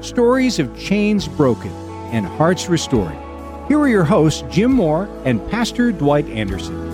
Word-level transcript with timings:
stories 0.00 0.58
of 0.58 0.78
chains 0.78 1.28
broken 1.28 1.70
and 2.12 2.24
hearts 2.26 2.68
restored. 2.68 3.14
Here 3.68 3.78
are 3.78 3.88
your 3.88 4.04
hosts, 4.04 4.42
Jim 4.50 4.72
Moore 4.72 5.08
and 5.24 5.46
Pastor 5.50 5.92
Dwight 5.92 6.26
Anderson. 6.26 6.88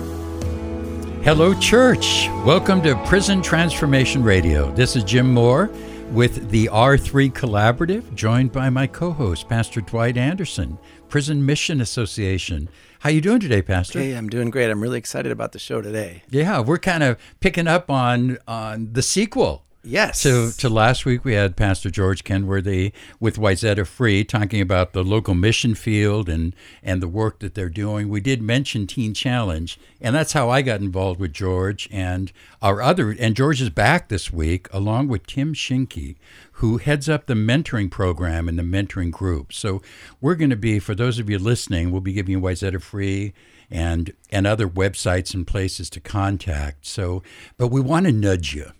Hello, 1.23 1.53
church. 1.59 2.27
Welcome 2.45 2.81
to 2.83 2.95
Prison 3.05 3.41
Transformation 3.41 4.23
Radio. 4.23 4.71
This 4.71 4.95
is 4.95 5.03
Jim 5.03 5.33
Moore 5.33 5.69
with 6.11 6.49
the 6.51 6.69
R3 6.71 7.31
Collaborative, 7.31 8.13
joined 8.13 8.51
by 8.51 8.69
my 8.69 8.87
co-host, 8.87 9.49
Pastor 9.49 9.81
Dwight 9.81 10.17
Anderson, 10.17 10.77
Prison 11.09 11.45
Mission 11.45 11.81
Association. 11.81 12.69
How 12.99 13.09
you 13.09 13.21
doing 13.21 13.39
today, 13.39 13.61
Pastor? 13.61 13.99
Hey, 13.99 14.13
I'm 14.13 14.29
doing 14.29 14.49
great. 14.49 14.69
I'm 14.69 14.81
really 14.81 14.97
excited 14.97 15.31
about 15.31 15.51
the 15.51 15.59
show 15.59 15.81
today. 15.81 16.23
Yeah, 16.29 16.61
we're 16.61 16.77
kind 16.77 17.03
of 17.03 17.17
picking 17.39 17.67
up 17.67 17.89
on 17.91 18.37
on 18.47 18.93
the 18.93 19.01
sequel 19.01 19.65
Yes. 19.87 20.19
So 20.19 20.51
to 20.51 20.67
last 20.67 21.05
week 21.05 21.23
we 21.23 21.33
had 21.33 21.55
Pastor 21.55 21.89
George 21.89 22.25
Kenworthy 22.25 22.91
with 23.21 23.37
Wayzata 23.37 23.87
Free 23.87 24.25
talking 24.25 24.59
about 24.59 24.91
the 24.91 25.01
local 25.01 25.33
mission 25.33 25.75
field 25.75 26.27
and 26.27 26.53
and 26.83 27.01
the 27.01 27.07
work 27.07 27.39
that 27.39 27.55
they're 27.55 27.69
doing. 27.69 28.09
We 28.09 28.19
did 28.19 28.41
mention 28.41 28.85
Teen 28.85 29.13
Challenge, 29.13 29.79
and 30.01 30.13
that's 30.13 30.33
how 30.33 30.49
I 30.49 30.61
got 30.61 30.81
involved 30.81 31.21
with 31.21 31.31
George 31.31 31.87
and 31.89 32.33
our 32.61 32.81
other 32.81 33.11
and 33.11 33.33
George 33.33 33.61
is 33.61 33.69
back 33.69 34.09
this 34.09 34.29
week 34.29 34.67
along 34.73 35.07
with 35.07 35.25
Tim 35.25 35.53
Shinke, 35.53 36.17
who 36.53 36.79
heads 36.79 37.07
up 37.07 37.27
the 37.27 37.33
mentoring 37.33 37.89
program 37.89 38.49
and 38.49 38.59
the 38.59 38.63
mentoring 38.63 39.11
group. 39.11 39.53
So 39.53 39.81
we're 40.19 40.35
going 40.35 40.49
to 40.49 40.57
be 40.57 40.79
for 40.79 40.95
those 40.95 41.17
of 41.17 41.29
you 41.29 41.39
listening, 41.39 41.91
we'll 41.91 42.01
be 42.01 42.11
giving 42.11 42.33
you 42.33 42.41
Wayzata 42.41 42.81
Free 42.81 43.33
and 43.71 44.11
and 44.33 44.45
other 44.45 44.67
websites 44.67 45.33
and 45.33 45.47
places 45.47 45.89
to 45.91 46.01
contact. 46.01 46.85
So, 46.85 47.23
but 47.57 47.69
we 47.69 47.79
want 47.79 48.05
to 48.05 48.11
nudge 48.11 48.53
you 48.53 48.73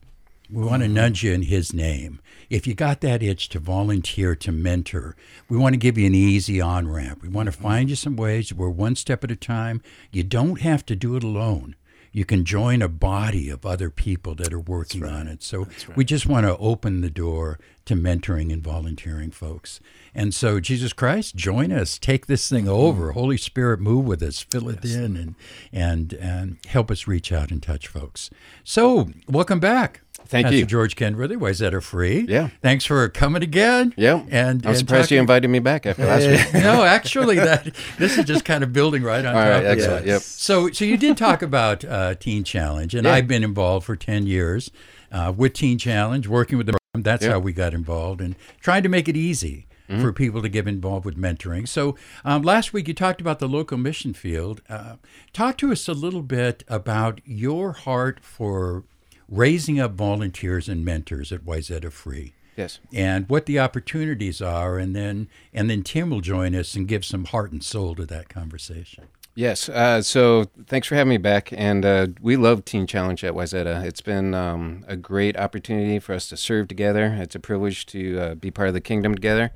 we 0.50 0.64
want 0.64 0.82
to 0.82 0.88
mm-hmm. 0.88 0.96
nudge 0.96 1.24
you 1.24 1.34
in 1.34 1.44
His 1.44 1.74
name. 1.74 2.20
If 2.50 2.66
you 2.66 2.74
got 2.74 3.02
that 3.02 3.22
itch 3.22 3.50
to 3.50 3.60
volunteer, 3.60 4.36
to 4.36 4.52
mentor, 4.52 5.16
we 5.50 5.58
want 5.58 5.74
to 5.74 5.78
give 5.78 5.98
you 5.98 6.08
an 6.08 6.16
easy 6.16 6.62
on 6.62 6.88
ramp. 6.88 7.22
We 7.22 7.30
want 7.30 7.48
to 7.48 7.52
mm-hmm. 7.52 7.64
find 7.64 7.90
you 7.90 7.96
some 7.96 8.16
ways 8.16 8.54
where 8.54 8.70
one 8.70 8.96
step 8.96 9.24
at 9.24 9.32
a 9.32 9.36
time, 9.36 9.82
you 10.12 10.24
don't 10.24 10.62
have 10.62 10.86
to 10.86 10.96
do 10.96 11.16
it 11.16 11.24
alone. 11.24 11.76
You 12.12 12.26
can 12.26 12.46
join 12.46 12.82
a 12.82 12.88
body 12.88 13.50
of 13.50 13.66
other 13.66 13.90
people 13.90 14.34
that 14.36 14.52
are 14.52 14.60
working 14.60 15.02
right. 15.02 15.12
on 15.12 15.28
it. 15.28 15.44
So 15.44 15.66
right. 15.66 15.98
we 15.98 16.06
just 16.06 16.26
want 16.26 16.46
to 16.48 16.58
open 16.58 17.02
the 17.02 17.12
door 17.12 17.60
to 17.86 17.96
mentoring 17.96 18.52
and 18.52 18.64
volunteering 18.64 19.30
folks. 19.30 19.80
And 20.16 20.34
so, 20.34 20.60
Jesus 20.60 20.94
Christ, 20.94 21.36
join 21.36 21.72
us. 21.72 22.00
Take 22.00 22.26
this 22.26 22.50
thing 22.50 22.64
mm-hmm. 22.64 22.74
over. 22.74 23.12
Holy 23.12 23.38
Spirit, 23.38 23.80
move 23.80 24.06
with 24.06 24.24
us. 24.24 24.40
Fill 24.42 24.70
it 24.70 24.80
Yes. 24.84 24.96
in 24.96 25.16
and, 25.16 25.36
and, 25.72 26.14
and 26.14 26.58
help 26.66 26.90
us 26.90 27.08
reach 27.08 27.32
out 27.32 27.52
and 27.52 27.62
touch 27.62 27.88
folks. 27.88 28.30
So, 28.64 29.10
welcome 29.28 29.60
back. 29.60 30.02
Thank 30.28 30.46
Pastor 30.46 30.58
you. 30.58 30.66
George 30.66 30.96
Kenworthy, 30.96 31.36
Wayzata 31.36 31.82
Free. 31.82 32.26
Yeah. 32.28 32.50
Thanks 32.62 32.86
for 32.86 33.08
coming 33.10 33.44
again. 33.44 33.94
Yeah. 33.98 34.24
And 34.30 34.66
I'm 34.66 34.70
and 34.72 34.78
surprised 34.78 35.10
you 35.12 35.20
invited 35.20 35.48
me 35.48 35.60
back 35.60 35.86
after 35.86 36.06
last 36.06 36.28
week. 36.54 36.64
no, 36.64 36.84
actually, 36.86 37.36
that 37.36 37.74
this 37.98 38.18
is 38.18 38.26
just 38.26 38.46
kind 38.46 38.64
of 38.64 38.74
building 38.74 39.04
right 39.04 39.26
on 39.26 39.28
All 39.36 39.42
top 39.42 39.50
right, 39.50 39.58
of 39.58 39.66
excellent. 39.66 40.06
that. 40.06 40.12
Yep. 40.12 40.22
So, 40.22 40.70
so 40.72 40.86
you 40.86 40.98
did 40.98 41.18
talk 41.18 41.42
about 41.42 41.84
uh, 41.86 42.16
Teen 42.16 42.44
Challenge, 42.44 42.94
and 42.96 43.06
Yeah. 43.06 43.14
I've 43.14 43.28
been 43.28 43.44
involved 43.44 43.86
for 43.86 43.96
ten 43.96 44.28
years 44.28 44.70
uh, 45.12 45.34
with 45.36 45.54
Teen 45.54 45.78
Challenge, 45.78 46.28
working 46.28 46.58
with 46.58 46.68
the. 46.68 46.78
That's 46.94 47.24
Yeah. 47.24 47.32
how 47.34 47.40
we 47.40 47.54
got 47.54 47.74
involved, 47.74 48.22
and 48.22 48.36
trying 48.60 48.84
to 48.84 48.90
make 48.90 49.08
it 49.08 49.16
easy 49.18 49.64
Mm-hmm. 49.90 50.02
for 50.02 50.12
people 50.12 50.42
to 50.42 50.50
get 50.50 50.68
involved 50.68 51.06
with 51.06 51.16
mentoring. 51.16 51.66
So, 51.66 51.96
um, 52.26 52.42
last 52.42 52.74
week 52.74 52.90
you 52.90 52.94
talked 52.94 53.22
about 53.22 53.40
the 53.40 53.48
local 53.48 53.78
mission 53.78 54.14
field. 54.14 54.62
Uh, 54.68 54.98
talk 55.32 55.56
to 55.60 55.72
us 55.72 55.88
a 55.88 55.94
little 55.94 56.24
bit 56.24 56.66
about 56.68 57.22
your 57.24 57.72
heart 57.72 58.20
for 58.22 58.84
raising 59.30 59.80
up 59.80 59.94
volunteers 59.94 60.70
and 60.70 60.84
mentors 60.86 61.32
at 61.32 61.42
Wayzata 61.46 61.92
Free 61.92 62.34
Yes. 62.56 62.80
and 62.94 63.30
what 63.30 63.46
the 63.46 63.60
opportunities 63.60 64.42
are 64.42 64.80
and 64.80 64.96
then 64.96 65.28
and 65.54 65.70
then 65.70 65.84
Tim 65.84 66.10
will 66.10 66.22
join 66.22 66.56
us 66.56 66.76
and 66.76 66.88
give 66.88 67.06
some 67.06 67.26
heart 67.26 67.52
and 67.52 67.64
soul 67.64 67.94
to 67.96 68.06
that 68.08 68.30
conversation. 68.30 69.06
Yes. 69.36 69.70
Uh, 69.70 70.02
so 70.02 70.46
thanks 70.66 70.88
for 70.88 70.96
having 70.96 71.10
me 71.10 71.18
back. 71.18 71.54
And 71.56 71.86
uh, 71.86 72.08
we 72.20 72.36
love 72.38 72.66
Teen 72.66 72.88
Challenge 72.88 73.24
at 73.24 73.34
Wayzata. 73.36 73.84
It's 73.84 74.02
been 74.02 74.34
um, 74.34 74.84
a 74.88 74.96
great 74.96 75.38
opportunity 75.38 76.00
for 76.00 76.14
us 76.14 76.28
to 76.30 76.38
serve 76.38 76.68
together. 76.68 77.16
It's 77.20 77.36
a 77.36 77.40
privilege 77.40 77.86
to 77.88 78.20
uh, 78.20 78.34
be 78.36 78.50
part 78.50 78.68
of 78.68 78.74
the 78.74 78.82
kingdom 78.82 79.14
together. 79.14 79.52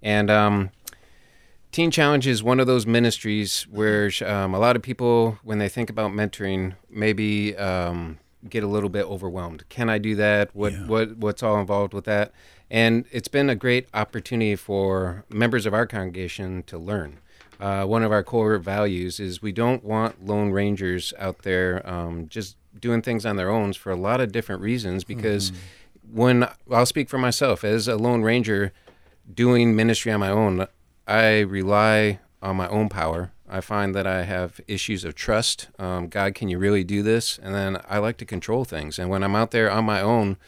And 0.00 0.30
um, 0.30 0.70
Teen 1.72 1.90
Challenge 1.90 2.28
is 2.28 2.44
one 2.44 2.60
of 2.60 2.68
those 2.68 2.86
ministries 2.86 3.66
where 3.68 4.08
um, 4.24 4.54
a 4.54 4.60
lot 4.60 4.76
of 4.76 4.82
people, 4.82 5.38
when 5.42 5.58
they 5.58 5.68
think 5.68 5.90
about 5.90 6.12
mentoring, 6.12 6.76
maybe 6.88 7.56
um, 7.56 8.20
get 8.48 8.62
a 8.62 8.66
little 8.66 8.88
bit 8.88 9.04
overwhelmed. 9.06 9.68
Can 9.68 9.88
I 9.88 9.98
do 9.98 10.14
that? 10.16 10.50
What 10.54 10.72
Yeah. 10.72 10.86
what 10.86 11.16
what's 11.16 11.42
all 11.42 11.58
involved 11.60 11.94
with 11.94 12.04
that? 12.04 12.32
And 12.70 13.04
it's 13.12 13.28
been 13.28 13.48
a 13.50 13.54
great 13.54 13.88
opportunity 13.94 14.56
for 14.56 15.24
members 15.28 15.66
of 15.66 15.74
our 15.74 15.86
congregation 15.86 16.62
to 16.64 16.78
learn. 16.78 17.18
Uh, 17.60 17.84
one 17.84 18.02
of 18.02 18.10
our 18.10 18.22
core 18.22 18.58
values 18.58 19.20
is 19.20 19.40
we 19.40 19.52
don't 19.52 19.84
want 19.84 20.26
lone 20.26 20.50
rangers 20.50 21.12
out 21.18 21.38
there 21.42 21.88
um, 21.88 22.26
just 22.28 22.56
doing 22.78 23.00
things 23.00 23.24
on 23.24 23.36
their 23.36 23.50
own 23.50 23.72
for 23.72 23.92
a 23.92 23.96
lot 23.96 24.20
of 24.20 24.32
different 24.32 24.60
reasons. 24.60 25.04
Because 25.04 25.52
when 26.12 26.48
I'll 26.70 26.84
speak 26.86 27.08
for 27.08 27.18
myself 27.18 27.62
as 27.64 27.86
a 27.86 27.96
lone 27.96 28.22
ranger, 28.22 28.72
doing 29.32 29.76
ministry 29.76 30.10
on 30.12 30.20
my 30.20 30.30
own, 30.30 30.66
I 31.06 31.40
rely 31.40 32.18
on 32.42 32.56
my 32.56 32.68
own 32.68 32.88
power. 32.88 33.30
I 33.54 33.60
find 33.60 33.94
that 33.94 34.04
I 34.04 34.24
have 34.24 34.60
issues 34.66 35.04
of 35.04 35.14
trust. 35.14 35.68
Um, 35.78 36.08
God, 36.08 36.34
can 36.34 36.48
you 36.48 36.58
really 36.58 36.82
do 36.82 37.04
this? 37.04 37.38
And 37.38 37.54
then 37.54 37.80
I 37.88 37.98
like 37.98 38.16
to 38.16 38.24
control 38.24 38.64
things. 38.64 38.98
And 38.98 39.08
when 39.08 39.22
I'm 39.22 39.36
out 39.36 39.52
there 39.52 39.70
on 39.70 39.84
my 39.84 40.00
own, 40.00 40.38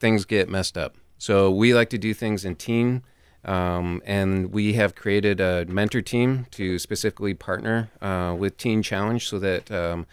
things 0.00 0.24
get 0.24 0.48
messed 0.48 0.78
up. 0.78 0.96
So 1.18 1.50
we 1.50 1.74
like 1.74 1.90
to 1.90 1.98
do 1.98 2.14
things 2.14 2.46
in 2.46 2.56
team. 2.56 3.02
Um, 3.44 4.00
and 4.06 4.54
we 4.54 4.72
have 4.72 4.94
created 4.94 5.38
a 5.38 5.66
mentor 5.66 6.00
team 6.00 6.46
to 6.52 6.78
specifically 6.78 7.34
partner 7.34 7.90
uh, 8.00 8.34
with 8.38 8.56
Teen 8.56 8.82
Challenge 8.82 9.28
so 9.28 9.38
that 9.40 9.70
um, 9.70 10.06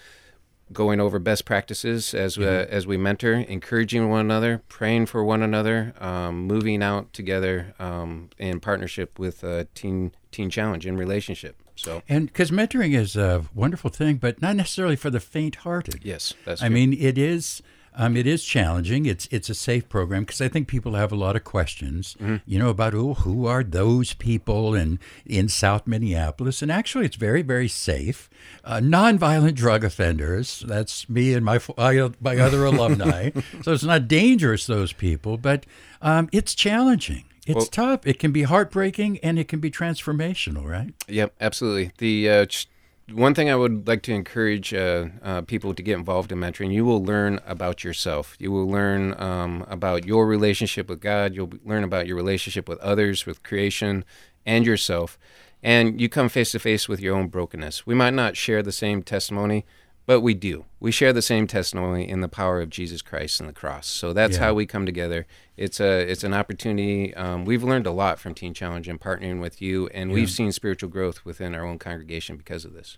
going 0.73 0.99
over 0.99 1.17
best 1.17 1.45
practices 1.45 2.13
as 2.13 2.37
we, 2.37 2.45
as 2.45 2.85
we 2.85 2.97
mentor, 2.97 3.35
encouraging 3.35 4.09
one 4.09 4.19
another, 4.19 4.61
praying 4.67 5.05
for 5.05 5.23
one 5.23 5.41
another, 5.41 5.93
um, 6.01 6.45
moving 6.45 6.83
out 6.83 7.13
together 7.13 7.73
um, 7.79 8.29
in 8.37 8.59
partnership 8.59 9.17
with 9.17 9.45
uh, 9.45 9.63
Teen 9.75 10.11
Teen 10.31 10.49
Challenge 10.49 10.85
in 10.85 10.97
relationship. 10.97 11.60
So 11.75 12.03
And 12.09 12.27
because 12.27 12.51
mentoring 12.51 12.93
is 12.95 13.15
a 13.15 13.45
wonderful 13.53 13.89
thing, 13.89 14.17
but 14.17 14.41
not 14.41 14.55
necessarily 14.55 14.95
for 14.95 15.09
the 15.09 15.19
faint-hearted. 15.19 16.01
yes, 16.03 16.33
that's 16.45 16.61
I 16.61 16.67
true. 16.67 16.73
mean, 16.75 16.93
it 16.93 17.17
is. 17.17 17.61
Um, 17.93 18.15
it 18.15 18.25
is 18.25 18.45
challenging. 18.45 19.05
It's 19.05 19.27
it's 19.31 19.49
a 19.49 19.53
safe 19.53 19.89
program 19.89 20.23
because 20.23 20.39
I 20.39 20.47
think 20.47 20.69
people 20.69 20.93
have 20.93 21.11
a 21.11 21.15
lot 21.17 21.35
of 21.35 21.43
questions, 21.43 22.15
Mm-hmm. 22.21 22.37
you 22.45 22.57
know, 22.57 22.69
about 22.69 22.93
oh, 22.95 23.15
who 23.15 23.45
are 23.47 23.65
those 23.65 24.13
people 24.13 24.73
in 24.73 24.97
in 25.25 25.49
South 25.49 25.85
Minneapolis, 25.85 26.61
and 26.61 26.71
actually, 26.71 27.05
it's 27.05 27.17
very 27.17 27.41
very 27.41 27.67
safe. 27.67 28.29
Uh, 28.63 28.77
nonviolent 28.77 29.55
drug 29.55 29.83
offenders. 29.83 30.63
That's 30.65 31.09
me 31.09 31.33
and 31.33 31.43
my, 31.43 31.59
my 31.77 32.37
other 32.37 32.63
alumni. 32.63 33.31
So 33.63 33.73
it's 33.73 33.83
not 33.83 34.07
dangerous 34.07 34.65
those 34.67 34.93
people, 34.93 35.37
but 35.37 35.65
um, 36.01 36.29
it's 36.31 36.55
challenging. 36.55 37.25
It's 37.47 37.55
Well- 37.55 37.65
tough. 37.65 38.05
It 38.05 38.19
can 38.19 38.31
be 38.31 38.43
heartbreaking 38.43 39.17
and 39.19 39.39
it 39.39 39.47
can 39.47 39.59
be 39.59 39.71
transformational, 39.71 40.65
right? 40.65 40.93
Yep, 41.07 41.33
absolutely. 41.41 41.91
The 41.97 42.29
uh, 42.29 42.45
ch- 42.45 42.67
one 43.11 43.33
thing 43.33 43.49
I 43.49 43.55
would 43.55 43.87
like 43.87 44.03
to 44.03 44.13
encourage 44.13 44.73
uh, 44.73 45.07
uh, 45.23 45.41
people 45.41 45.73
to 45.73 45.81
get 45.83 45.97
involved 45.97 46.31
in 46.31 46.37
mentoring, 46.39 46.71
you 46.71 46.85
will 46.85 47.03
learn 47.03 47.39
about 47.45 47.83
yourself. 47.83 48.35
You 48.39 48.51
will 48.51 48.69
learn 48.69 49.19
um, 49.19 49.65
about 49.67 50.05
your 50.05 50.27
relationship 50.27 50.87
with 50.87 51.01
God. 51.01 51.33
You'll 51.35 51.51
learn 51.65 51.83
about 51.83 52.07
your 52.07 52.15
relationship 52.15 52.69
with 52.69 52.79
others, 52.79 53.25
with 53.25 53.43
creation, 53.43 54.05
and 54.45 54.65
yourself. 54.65 55.17
And 55.63 55.99
you 55.99 56.09
come 56.09 56.29
face 56.29 56.51
to 56.51 56.59
face 56.59 56.87
with 56.87 56.99
your 56.99 57.15
own 57.15 57.27
brokenness. 57.27 57.85
We 57.85 57.95
might 57.95 58.13
not 58.13 58.37
share 58.37 58.63
the 58.63 58.71
same 58.71 59.03
testimony, 59.03 59.65
but 60.05 60.21
we 60.21 60.33
do. 60.33 60.65
We 60.79 60.91
share 60.91 61.13
the 61.13 61.21
same 61.21 61.47
testimony 61.47 62.09
in 62.09 62.21
the 62.21 62.27
power 62.27 62.61
of 62.61 62.69
Jesus 62.69 63.01
Christ 63.01 63.39
and 63.39 63.47
the 63.47 63.53
cross. 63.53 63.87
So 63.87 64.13
that's 64.13 64.37
Yeah. 64.37 64.45
how 64.45 64.53
we 64.53 64.65
come 64.65 64.85
together. 64.85 65.25
It's 65.57 65.79
a 65.79 65.99
it's 66.09 66.23
an 66.23 66.33
opportunity. 66.33 67.13
Um, 67.13 67.45
we've 67.45 67.63
learned 67.63 67.85
a 67.87 67.91
lot 67.91 68.19
from 68.19 68.33
Teen 68.33 68.53
Challenge 68.53 68.87
and 68.87 68.99
partnering 68.99 69.39
with 69.39 69.61
you, 69.61 69.87
and 69.93 70.11
we've 70.11 70.29
seen 70.29 70.51
spiritual 70.51 70.89
growth 70.89 71.23
within 71.23 71.53
our 71.55 71.65
own 71.65 71.77
congregation 71.79 72.35
because 72.37 72.65
of 72.65 72.73
this. 72.73 72.97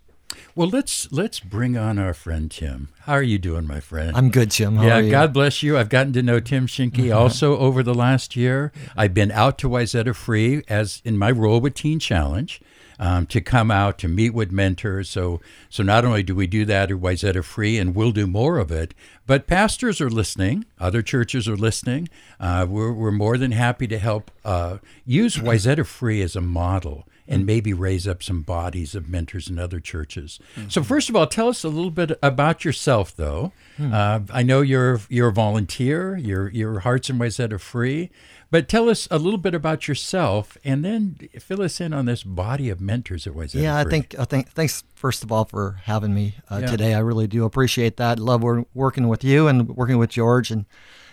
Well, 0.56 0.70
let's 0.70 1.12
let's 1.12 1.40
bring 1.40 1.78
on 1.78 2.00
our 2.00 2.14
friend 2.14 2.50
Tim. 2.50 2.90
How 3.02 3.14
are 3.14 3.22
you 3.22 3.38
doing, 3.38 3.68
my 3.68 3.80
friend? 3.80 4.16
I'm 4.16 4.30
good, 4.30 4.50
Tim. 4.50 4.78
How 4.78 4.88
yeah, 4.88 4.98
are 4.98 5.02
you? 5.02 5.12
God 5.12 5.32
bless 5.34 5.62
you. 5.62 5.78
I've 5.78 5.90
gotten 5.90 6.14
to 6.14 6.24
know 6.24 6.40
Tim 6.40 6.66
Schinke 6.66 7.16
also 7.16 7.58
over 7.58 7.84
the 7.84 7.94
last 7.94 8.36
year. 8.36 8.72
I've 8.98 9.14
been 9.14 9.32
out 9.32 9.58
to 9.60 9.70
Wayzata 9.70 10.16
Free 10.16 10.64
as 10.68 11.02
in 11.06 11.18
my 11.18 11.30
role 11.30 11.60
with 11.62 11.76
Teen 11.76 12.00
Challenge 12.00 12.62
um, 13.04 13.26
to 13.26 13.42
come 13.42 13.70
out 13.70 13.98
to 13.98 14.08
meet 14.08 14.34
with 14.34 14.50
mentors. 14.50 15.10
So, 15.10 15.42
so 15.70 15.84
not 15.84 16.06
only 16.06 16.24
do 16.24 16.34
we 16.34 16.48
do 16.48 16.64
that 16.64 16.90
at 16.90 16.98
Wayzata 16.98 17.44
Free, 17.44 17.78
and 17.78 17.94
we'll 17.94 18.14
do 18.14 18.26
more 18.26 18.58
of 18.58 18.72
it, 18.72 18.94
but 19.28 19.46
pastors 19.46 20.00
are 20.00 20.10
listening. 20.10 20.64
Other 20.80 21.02
churches 21.02 21.50
are 21.50 21.58
listening. 21.58 22.08
Uh, 22.40 22.66
we're 22.70 22.94
we're 22.94 23.12
more 23.12 23.38
than 23.38 23.52
happy 23.52 23.88
to 23.88 24.00
help 24.00 24.32
uh, 24.46 24.78
use 25.06 25.36
Wayzata 25.36 25.86
Free 25.86 26.22
as 26.22 26.38
a 26.38 26.42
model 26.42 27.06
and 27.28 27.46
maybe 27.46 27.74
raise 27.74 28.06
up 28.08 28.22
some 28.22 28.42
bodies 28.42 28.96
of 28.96 29.08
mentors 29.08 29.50
in 29.50 29.58
other 29.58 29.80
churches. 29.80 30.40
So 30.68 30.84
first 30.84 31.10
of 31.10 31.16
all, 31.16 31.26
tell 31.26 31.48
us 31.48 31.64
a 31.64 31.70
little 31.70 31.92
bit 31.92 32.18
about 32.22 32.66
yourself, 32.66 33.16
though. 33.16 33.54
Uh, 33.94 34.20
I 34.32 34.44
know 34.44 34.62
you're 34.62 35.02
you're 35.10 35.30
a 35.30 35.34
volunteer. 35.34 36.16
Your 36.18 36.50
your 36.50 36.80
Hearts 36.80 37.10
and 37.10 37.20
Ways 37.20 37.40
are 37.40 37.60
free, 37.60 38.12
but 38.54 38.68
tell 38.70 38.88
us 38.88 39.08
a 39.10 39.18
little 39.18 39.40
bit 39.40 39.56
about 39.56 39.88
yourself, 39.88 40.60
and 40.64 40.86
then 40.86 41.18
fill 41.40 41.64
us 41.64 41.82
in 41.82 41.92
on 41.92 42.06
this 42.06 42.22
body 42.22 42.70
of 42.70 42.80
mentors 42.80 43.26
at 43.26 43.34
was. 43.34 43.56
Yeah, 43.56 43.76
I 43.76 43.84
think 43.84 44.14
I 44.20 44.26
think 44.26 44.52
thanks 44.52 44.84
first 44.94 45.24
of 45.24 45.32
all 45.32 45.46
for 45.46 45.80
having 45.86 46.14
me 46.14 46.36
uh, 46.52 46.60
Yeah. 46.62 46.68
today. 46.68 46.94
I 46.94 47.00
really 47.00 47.26
do 47.26 47.46
appreciate 47.46 47.98
that. 47.98 48.20
Love 48.20 48.44
working 48.76 49.08
with 49.08 49.24
you 49.24 49.48
and 49.48 49.76
working 49.76 49.98
with 49.98 50.12
George 50.12 50.52
and 50.52 50.66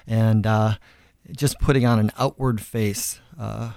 and 0.06 0.46
uh, 0.46 0.74
just 1.34 1.58
putting 1.60 1.86
on 1.86 1.98
an 1.98 2.12
outward 2.18 2.60
face. 2.60 3.20
Uh, 3.38 3.72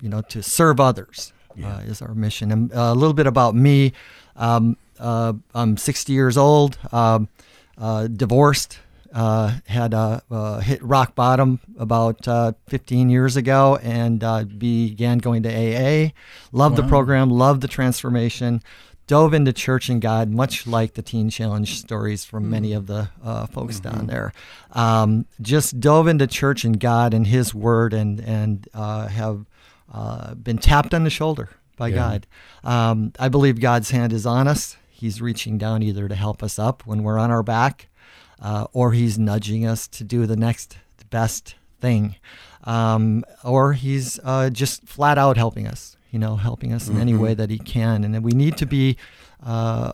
you 0.00 0.08
know, 0.08 0.20
to 0.22 0.40
serve 0.40 0.78
others 0.78 1.32
uh, 1.60 1.80
is 1.84 2.00
our 2.00 2.14
mission. 2.14 2.52
And 2.52 2.72
uh, 2.72 2.92
a 2.92 2.94
little 2.94 3.12
bit 3.12 3.26
about 3.26 3.56
me. 3.56 3.92
Um, 4.36 4.76
uh, 5.00 5.32
I'm 5.52 5.76
60 5.76 6.12
years 6.12 6.36
old, 6.36 6.78
um, 6.92 7.28
uh, 7.76 8.06
divorced, 8.06 8.78
uh, 9.12 9.58
had 9.66 9.94
uh, 9.94 10.20
uh, 10.30 10.60
hit 10.60 10.82
rock 10.82 11.14
bottom 11.14 11.60
about 11.78 12.26
uh, 12.28 12.52
15 12.68 13.10
years 13.10 13.36
ago 13.36 13.78
and 13.82 14.22
uh, 14.22 14.44
began 14.44 15.18
going 15.18 15.42
to 15.44 15.48
AA. 15.48 16.10
Loved 16.52 16.76
the 16.76 16.82
program, 16.88 17.30
loved 17.30 17.60
the 17.62 17.68
transformation. 17.68 18.62
Dove 19.06 19.32
into 19.32 19.54
church 19.54 19.88
and 19.88 20.02
God, 20.02 20.28
much 20.28 20.66
like 20.66 20.92
the 20.92 21.00
Teen 21.00 21.30
Challenge 21.30 21.78
stories 21.78 22.26
from 22.26 22.50
many 22.50 22.74
of 22.74 22.86
the 22.86 23.08
uh, 23.24 23.46
folks 23.46 23.80
down 23.80 24.06
there. 24.06 24.34
Um, 24.72 25.24
just 25.40 25.80
dove 25.80 26.06
into 26.08 26.26
church 26.26 26.62
and 26.64 26.78
God 26.78 27.14
and 27.14 27.26
His 27.26 27.54
Word, 27.54 27.94
and 27.94 28.20
and 28.20 28.68
uh, 28.74 29.06
have 29.08 29.46
uh, 29.90 30.34
been 30.34 30.58
tapped 30.58 30.92
on 30.92 31.04
the 31.04 31.10
shoulder 31.10 31.48
by 31.78 31.90
God. 31.90 32.26
Um, 32.64 33.14
I 33.18 33.30
believe 33.30 33.60
God's 33.60 33.90
hand 33.90 34.12
is 34.12 34.26
on 34.26 34.46
us. 34.46 34.76
He's 34.90 35.22
reaching 35.22 35.56
down 35.56 35.82
either 35.82 36.06
to 36.06 36.14
help 36.14 36.42
us 36.42 36.58
up 36.58 36.84
when 36.84 37.02
we're 37.02 37.18
on 37.18 37.30
our 37.30 37.42
back, 37.42 37.88
uh, 38.40 38.66
or 38.72 38.92
He's 38.92 39.18
nudging 39.18 39.66
us 39.66 39.88
to 39.88 40.04
do 40.04 40.26
the 40.26 40.36
next 40.36 40.76
best 41.10 41.54
thing, 41.80 42.16
um, 42.64 43.24
or 43.44 43.72
He's 43.72 44.18
uh, 44.24 44.50
just 44.50 44.86
flat 44.86 45.18
out 45.18 45.36
helping 45.36 45.66
us. 45.66 45.96
You 46.10 46.18
know, 46.18 46.36
helping 46.36 46.72
us 46.72 46.88
in 46.88 46.98
any 46.98 47.14
way 47.14 47.34
that 47.34 47.50
He 47.50 47.58
can, 47.58 48.02
and 48.02 48.24
we 48.24 48.32
need 48.32 48.56
to 48.56 48.64
be 48.66 48.96
uh, 49.44 49.92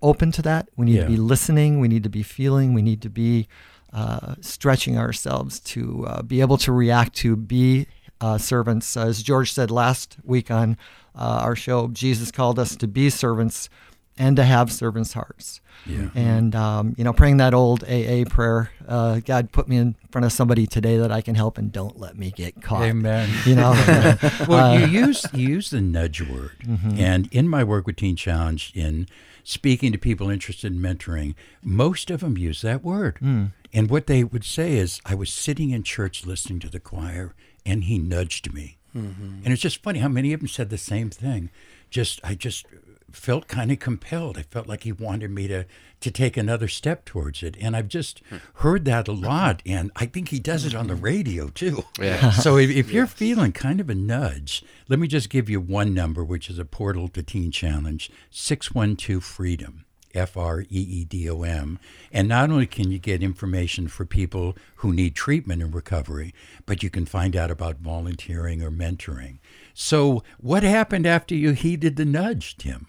open 0.00 0.30
to 0.32 0.42
that. 0.42 0.68
We 0.76 0.86
need 0.86 0.94
Yeah. 0.96 1.02
to 1.02 1.08
be 1.08 1.16
listening. 1.16 1.80
We 1.80 1.88
need 1.88 2.04
to 2.04 2.08
be 2.08 2.22
feeling. 2.22 2.72
We 2.72 2.82
need 2.82 3.02
to 3.02 3.10
be 3.10 3.48
uh, 3.92 4.36
stretching 4.40 4.96
ourselves 4.96 5.58
to 5.60 6.06
uh, 6.06 6.22
be 6.22 6.40
able 6.40 6.56
to 6.58 6.70
react 6.72 7.14
to 7.16 7.34
be 7.34 7.88
uh, 8.20 8.38
servants. 8.38 8.96
As 8.96 9.22
George 9.24 9.52
said 9.52 9.70
last 9.72 10.16
week 10.22 10.50
on 10.52 10.76
uh, 11.16 11.40
our 11.42 11.56
show, 11.56 11.88
Jesus 11.88 12.30
called 12.30 12.58
us 12.60 12.76
to 12.76 12.86
be 12.86 13.10
servants 13.10 13.68
and 14.18 14.36
to 14.36 14.44
have 14.44 14.72
servants' 14.72 15.12
hearts. 15.12 15.60
Yeah. 15.84 16.08
And 16.14 16.54
um, 16.54 16.94
you 16.98 17.04
know, 17.04 17.12
praying 17.12 17.36
that 17.36 17.54
old 17.54 17.84
AA 17.84 18.24
prayer, 18.28 18.70
uh, 18.88 19.20
God 19.20 19.52
put 19.52 19.68
me 19.68 19.76
in 19.76 19.94
front 20.10 20.24
of 20.24 20.32
somebody 20.32 20.66
today 20.66 20.96
that 20.96 21.12
I 21.12 21.20
can 21.20 21.34
help, 21.34 21.58
and 21.58 21.70
don't 21.70 21.98
let 21.98 22.16
me 22.18 22.30
get 22.30 22.60
caught. 22.62 22.82
Amen. 22.82 23.28
You 23.44 23.54
know, 23.56 23.72
well, 24.48 24.72
Uh, 24.72 24.78
you 24.78 24.86
use 25.06 25.26
you 25.32 25.48
use 25.48 25.70
the 25.70 25.80
nudge 25.80 26.22
word, 26.22 26.56
Mm-hmm. 26.66 26.98
and 26.98 27.28
in 27.32 27.48
my 27.48 27.62
work 27.62 27.86
with 27.86 27.96
Teen 27.96 28.16
Challenge, 28.16 28.72
in 28.74 29.06
speaking 29.44 29.92
to 29.92 29.98
people 29.98 30.28
interested 30.30 30.72
in 30.72 30.80
mentoring, 30.80 31.34
most 31.62 32.10
of 32.10 32.20
them 32.20 32.36
use 32.36 32.62
that 32.62 32.82
word. 32.82 33.18
Mm. 33.22 33.52
And 33.72 33.90
what 33.90 34.06
they 34.06 34.24
would 34.24 34.44
say 34.44 34.76
is, 34.78 35.00
"I 35.04 35.14
was 35.14 35.30
sitting 35.32 35.70
in 35.70 35.82
church 35.82 36.26
listening 36.26 36.58
to 36.60 36.68
the 36.70 36.80
choir, 36.80 37.34
and 37.64 37.84
he 37.84 37.98
nudged 37.98 38.52
me." 38.52 38.78
Mm-hmm. 38.96 39.40
And 39.44 39.52
it's 39.52 39.62
just 39.62 39.82
funny 39.82 39.98
how 39.98 40.08
many 40.08 40.32
of 40.32 40.40
them 40.40 40.48
said 40.48 40.70
the 40.70 40.78
same 40.78 41.10
thing. 41.10 41.50
Just 41.90 42.18
I 42.24 42.34
just 42.34 42.64
felt 43.12 43.48
kind 43.48 43.70
of 43.70 43.78
compelled. 43.78 44.38
I 44.38 44.42
felt 44.42 44.66
like 44.66 44.82
he 44.82 44.92
wanted 44.92 45.30
me 45.30 45.48
to 45.48 45.66
to 45.98 46.10
take 46.10 46.36
another 46.36 46.68
step 46.68 47.04
towards 47.04 47.42
it, 47.42 47.56
and 47.58 47.74
I've 47.74 47.88
just 47.88 48.20
hmm. 48.28 48.36
heard 48.54 48.84
that 48.84 49.08
a 49.08 49.12
lot. 49.12 49.62
And 49.64 49.90
I 49.96 50.06
think 50.06 50.28
he 50.28 50.38
does 50.38 50.64
it 50.64 50.74
on 50.74 50.88
the 50.88 50.94
radio 50.94 51.48
too. 51.48 51.84
Yeah. 51.98 52.30
So 52.46 52.58
if, 52.58 52.70
if 52.70 52.92
you're 52.92 53.06
feeling 53.06 53.52
kind 53.52 53.80
of 53.80 53.88
a 53.88 53.94
nudge, 53.94 54.62
let 54.88 54.98
me 54.98 55.08
just 55.08 55.30
give 55.30 55.48
you 55.48 55.60
one 55.60 55.94
number, 55.94 56.22
which 56.22 56.50
is 56.50 56.58
a 56.58 56.64
portal 56.64 57.08
to 57.08 57.22
Teen 57.22 57.50
Challenge: 57.50 58.10
six 58.30 58.72
one 58.72 58.96
two 58.96 59.20
Freedom. 59.20 59.86
F 60.14 60.36
R 60.36 60.62
E 60.62 60.66
E 60.70 61.04
D 61.04 61.28
O 61.28 61.42
M. 61.42 61.78
And 62.10 62.26
not 62.26 62.50
only 62.50 62.66
can 62.66 62.90
you 62.90 62.98
get 62.98 63.22
information 63.22 63.86
for 63.86 64.06
people 64.06 64.56
who 64.76 64.92
need 64.92 65.14
treatment 65.14 65.62
and 65.62 65.74
recovery, 65.74 66.34
but 66.64 66.82
you 66.82 66.90
can 66.90 67.04
find 67.04 67.36
out 67.36 67.50
about 67.50 67.76
volunteering 67.76 68.62
or 68.62 68.70
mentoring. 68.70 69.38
So, 69.74 70.22
what 70.38 70.62
happened 70.62 71.06
after 71.06 71.34
you 71.34 71.52
heeded 71.52 71.96
the 71.96 72.06
nudge, 72.06 72.56
Tim? 72.56 72.86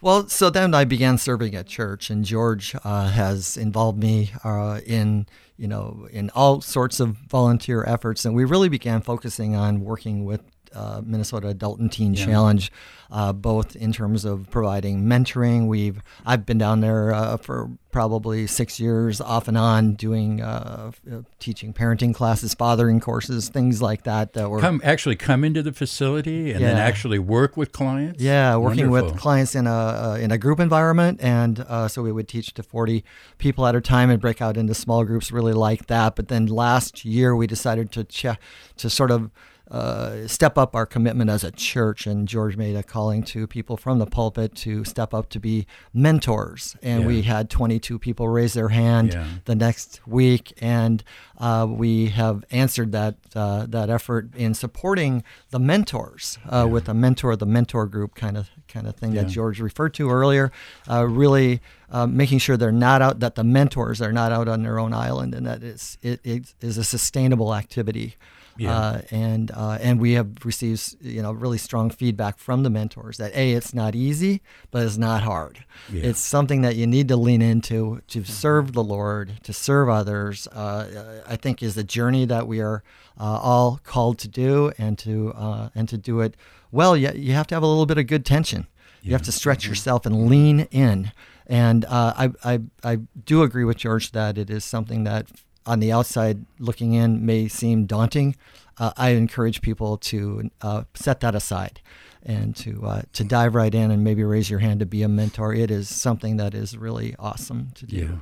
Well, 0.00 0.28
so 0.28 0.50
then 0.50 0.74
I 0.74 0.84
began 0.84 1.18
serving 1.18 1.54
at 1.54 1.66
church, 1.66 2.10
and 2.10 2.24
George 2.24 2.74
uh, 2.84 3.08
has 3.08 3.56
involved 3.56 3.98
me 3.98 4.32
uh, 4.44 4.80
in 4.86 5.26
you 5.56 5.68
know 5.68 6.08
in 6.10 6.30
all 6.30 6.60
sorts 6.60 7.00
of 7.00 7.16
volunteer 7.16 7.84
efforts, 7.84 8.24
and 8.24 8.34
we 8.34 8.44
really 8.44 8.68
began 8.68 9.02
focusing 9.02 9.54
on 9.54 9.80
working 9.80 10.24
with 10.24 10.42
uh, 10.76 11.00
Minnesota 11.04 11.48
Adult 11.48 11.78
and 11.80 11.90
Teen 11.90 12.14
Challenge, 12.14 12.70
uh, 13.10 13.32
both 13.32 13.74
in 13.76 13.92
terms 13.92 14.24
of 14.24 14.50
providing 14.50 15.04
mentoring. 15.04 15.66
We've 15.66 16.02
I've 16.24 16.44
been 16.44 16.58
down 16.58 16.80
there 16.80 17.14
uh, 17.14 17.36
for 17.38 17.70
probably 17.90 18.46
six 18.46 18.78
years, 18.78 19.22
off 19.22 19.48
and 19.48 19.56
on, 19.56 19.94
doing 19.94 20.42
uh, 20.42 20.92
uh, 21.10 21.22
teaching 21.38 21.72
parenting 21.72 22.14
classes, 22.14 22.52
fathering 22.52 23.00
courses, 23.00 23.48
things 23.48 23.80
like 23.80 24.02
that. 24.04 24.34
That 24.34 24.50
were 24.50 24.60
Come 24.60 24.82
actually 24.84 25.16
come 25.16 25.44
into 25.44 25.62
the 25.62 25.72
facility 25.72 26.52
and 26.52 26.62
then 26.62 26.76
actually 26.76 27.18
work 27.18 27.56
with 27.56 27.72
clients. 27.72 28.22
Yeah, 28.22 28.56
working 28.56 28.90
Wonderful. 28.90 29.12
with 29.12 29.20
clients 29.20 29.54
in 29.54 29.66
a 29.66 29.70
uh, 29.70 30.18
in 30.20 30.30
a 30.30 30.38
group 30.38 30.60
environment, 30.60 31.20
and 31.22 31.60
uh, 31.60 31.88
so 31.88 32.02
we 32.02 32.12
would 32.12 32.28
teach 32.28 32.52
to 32.54 32.62
forty 32.62 33.02
people 33.38 33.66
at 33.66 33.74
a 33.74 33.80
time 33.80 34.10
and 34.10 34.20
break 34.20 34.42
out 34.42 34.56
into 34.58 34.74
small 34.74 35.04
groups. 35.04 35.32
Really 35.32 35.54
like 35.54 35.86
that. 35.86 36.16
But 36.16 36.28
then 36.28 36.46
last 36.46 37.04
year 37.04 37.34
we 37.34 37.46
decided 37.46 37.90
to 37.92 38.04
check 38.04 38.38
to 38.76 38.90
sort 38.90 39.10
of. 39.10 39.30
Uh, 39.68 40.28
step 40.28 40.56
up 40.56 40.76
our 40.76 40.86
commitment 40.86 41.28
as 41.28 41.42
a 41.42 41.50
church, 41.50 42.06
and 42.06 42.28
George 42.28 42.56
made 42.56 42.76
a 42.76 42.84
calling 42.84 43.24
to 43.24 43.48
people 43.48 43.76
from 43.76 43.98
the 43.98 44.06
pulpit 44.06 44.54
to 44.54 44.84
step 44.84 45.12
up 45.12 45.28
to 45.30 45.40
be 45.40 45.66
mentors. 45.92 46.76
And 46.82 47.04
we 47.04 47.22
had 47.22 47.50
22 47.50 47.98
people 47.98 48.28
raise 48.28 48.52
their 48.52 48.68
hand 48.68 49.12
Yeah. 49.14 49.26
the 49.44 49.56
next 49.56 50.00
week, 50.06 50.52
and 50.60 51.02
uh, 51.38 51.66
we 51.68 52.06
have 52.10 52.44
answered 52.52 52.92
that 52.92 53.16
uh, 53.34 53.66
that 53.68 53.90
effort 53.90 54.34
in 54.36 54.54
supporting 54.54 55.24
the 55.50 55.58
mentors 55.58 56.38
uh, 56.48 56.68
with 56.70 56.88
a 56.88 56.94
mentor, 56.94 57.34
the 57.34 57.44
mentor 57.46 57.86
group 57.86 58.14
kind 58.14 58.36
of 58.36 58.50
kind 58.68 58.86
of 58.86 58.94
thing 58.94 59.14
that 59.14 59.26
George 59.28 59.60
referred 59.60 59.94
to 59.94 60.10
earlier. 60.10 60.52
Uh, 60.88 61.04
really 61.08 61.60
uh, 61.90 62.06
making 62.06 62.38
sure 62.38 62.56
they're 62.56 62.70
not 62.72 63.02
out, 63.02 63.18
that 63.20 63.34
the 63.34 63.44
mentors 63.44 64.00
are 64.00 64.12
not 64.12 64.30
out 64.30 64.46
on 64.48 64.62
their 64.62 64.78
own 64.78 64.92
island, 64.92 65.34
and 65.34 65.44
that 65.46 65.62
it's, 65.62 65.98
it, 66.02 66.20
it 66.24 66.54
is 66.60 66.78
a 66.78 66.84
sustainable 66.84 67.54
activity. 67.54 68.16
Yeah. 68.58 68.76
Uh, 68.76 69.00
and 69.10 69.50
uh, 69.50 69.78
and 69.80 70.00
we 70.00 70.12
have 70.12 70.44
received 70.44 70.96
you 71.00 71.22
know 71.22 71.32
really 71.32 71.58
strong 71.58 71.90
feedback 71.90 72.38
from 72.38 72.62
the 72.62 72.70
mentors 72.70 73.18
that 73.18 73.34
a 73.34 73.52
it's 73.52 73.74
not 73.74 73.94
easy 73.94 74.42
but 74.70 74.84
it's 74.84 74.96
not 74.96 75.22
hard. 75.22 75.64
Yeah. 75.92 76.04
it's 76.04 76.20
something 76.20 76.62
that 76.62 76.76
you 76.76 76.86
need 76.86 77.08
to 77.08 77.16
lean 77.16 77.42
into 77.42 78.00
to 78.08 78.24
serve 78.24 78.72
the 78.72 78.84
Lord 78.84 79.40
to 79.42 79.52
serve 79.52 79.88
others 79.88 80.46
uh, 80.48 81.22
I 81.26 81.36
think 81.36 81.62
is 81.62 81.76
a 81.76 81.84
journey 81.84 82.24
that 82.24 82.46
we 82.46 82.60
are 82.60 82.82
uh, 83.18 83.38
all 83.42 83.80
called 83.82 84.18
to 84.20 84.28
do 84.28 84.72
and 84.78 84.98
to 84.98 85.32
uh, 85.34 85.68
and 85.74 85.88
to 85.88 85.98
do 85.98 86.20
it 86.20 86.36
well. 86.70 86.96
You, 86.96 87.10
you 87.14 87.32
have 87.32 87.46
to 87.48 87.54
have 87.54 87.62
a 87.62 87.66
little 87.66 87.86
bit 87.86 87.98
of 87.98 88.06
good 88.06 88.24
tension. 88.24 88.66
You 89.02 89.12
have 89.12 89.22
to 89.22 89.32
stretch 89.32 89.66
yourself 89.68 90.04
and 90.04 90.28
lean 90.28 90.66
in. 90.72 91.12
And 91.46 91.84
uh, 91.84 92.12
I, 92.16 92.32
I 92.44 92.60
I 92.82 92.96
do 93.24 93.42
agree 93.42 93.62
with 93.62 93.76
George 93.76 94.10
that 94.12 94.36
it 94.36 94.50
is 94.50 94.64
something 94.64 95.04
that 95.04 95.28
on 95.66 95.80
the 95.80 95.92
outside 95.92 96.44
looking 96.58 96.94
in 96.94 97.26
may 97.26 97.48
seem 97.48 97.86
daunting, 97.86 98.36
uh, 98.78 98.92
I 98.96 99.10
encourage 99.10 99.62
people 99.62 99.96
to 99.98 100.50
uh, 100.62 100.84
set 100.94 101.20
that 101.20 101.34
aside 101.34 101.80
and 102.22 102.54
to 102.56 102.84
uh, 102.84 103.02
to 103.14 103.24
dive 103.24 103.54
right 103.54 103.74
in 103.74 103.90
and 103.90 104.04
maybe 104.04 104.24
raise 104.24 104.50
your 104.50 104.60
hand 104.60 104.80
to 104.80 104.86
be 104.86 105.02
a 105.02 105.08
mentor. 105.08 105.54
It 105.54 105.70
is 105.70 105.88
something 105.88 106.36
that 106.36 106.54
is 106.54 106.76
really 106.76 107.14
awesome 107.18 107.70
to 107.74 107.86
do. 107.86 107.96
Yeah. 107.96 108.16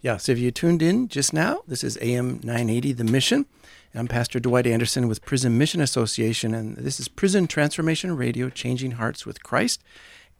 Yeah, 0.00 0.18
so 0.18 0.32
if 0.32 0.38
you 0.38 0.50
tuned 0.50 0.82
in 0.82 1.08
just 1.08 1.32
now, 1.32 1.62
this 1.66 1.82
is 1.82 1.96
AM 2.02 2.38
980 2.42 2.92
The 2.92 3.04
Mission. 3.04 3.46
And 3.94 4.00
I'm 4.00 4.06
Pastor 4.06 4.38
Dwight 4.38 4.66
Anderson 4.66 5.08
with 5.08 5.24
Prison 5.24 5.56
Mission 5.56 5.80
Association, 5.80 6.52
and 6.52 6.76
this 6.76 7.00
is 7.00 7.08
Prison 7.08 7.46
Transformation 7.46 8.14
Radio, 8.14 8.50
Changing 8.50 8.92
Hearts 8.92 9.24
with 9.24 9.42
Christ. 9.42 9.82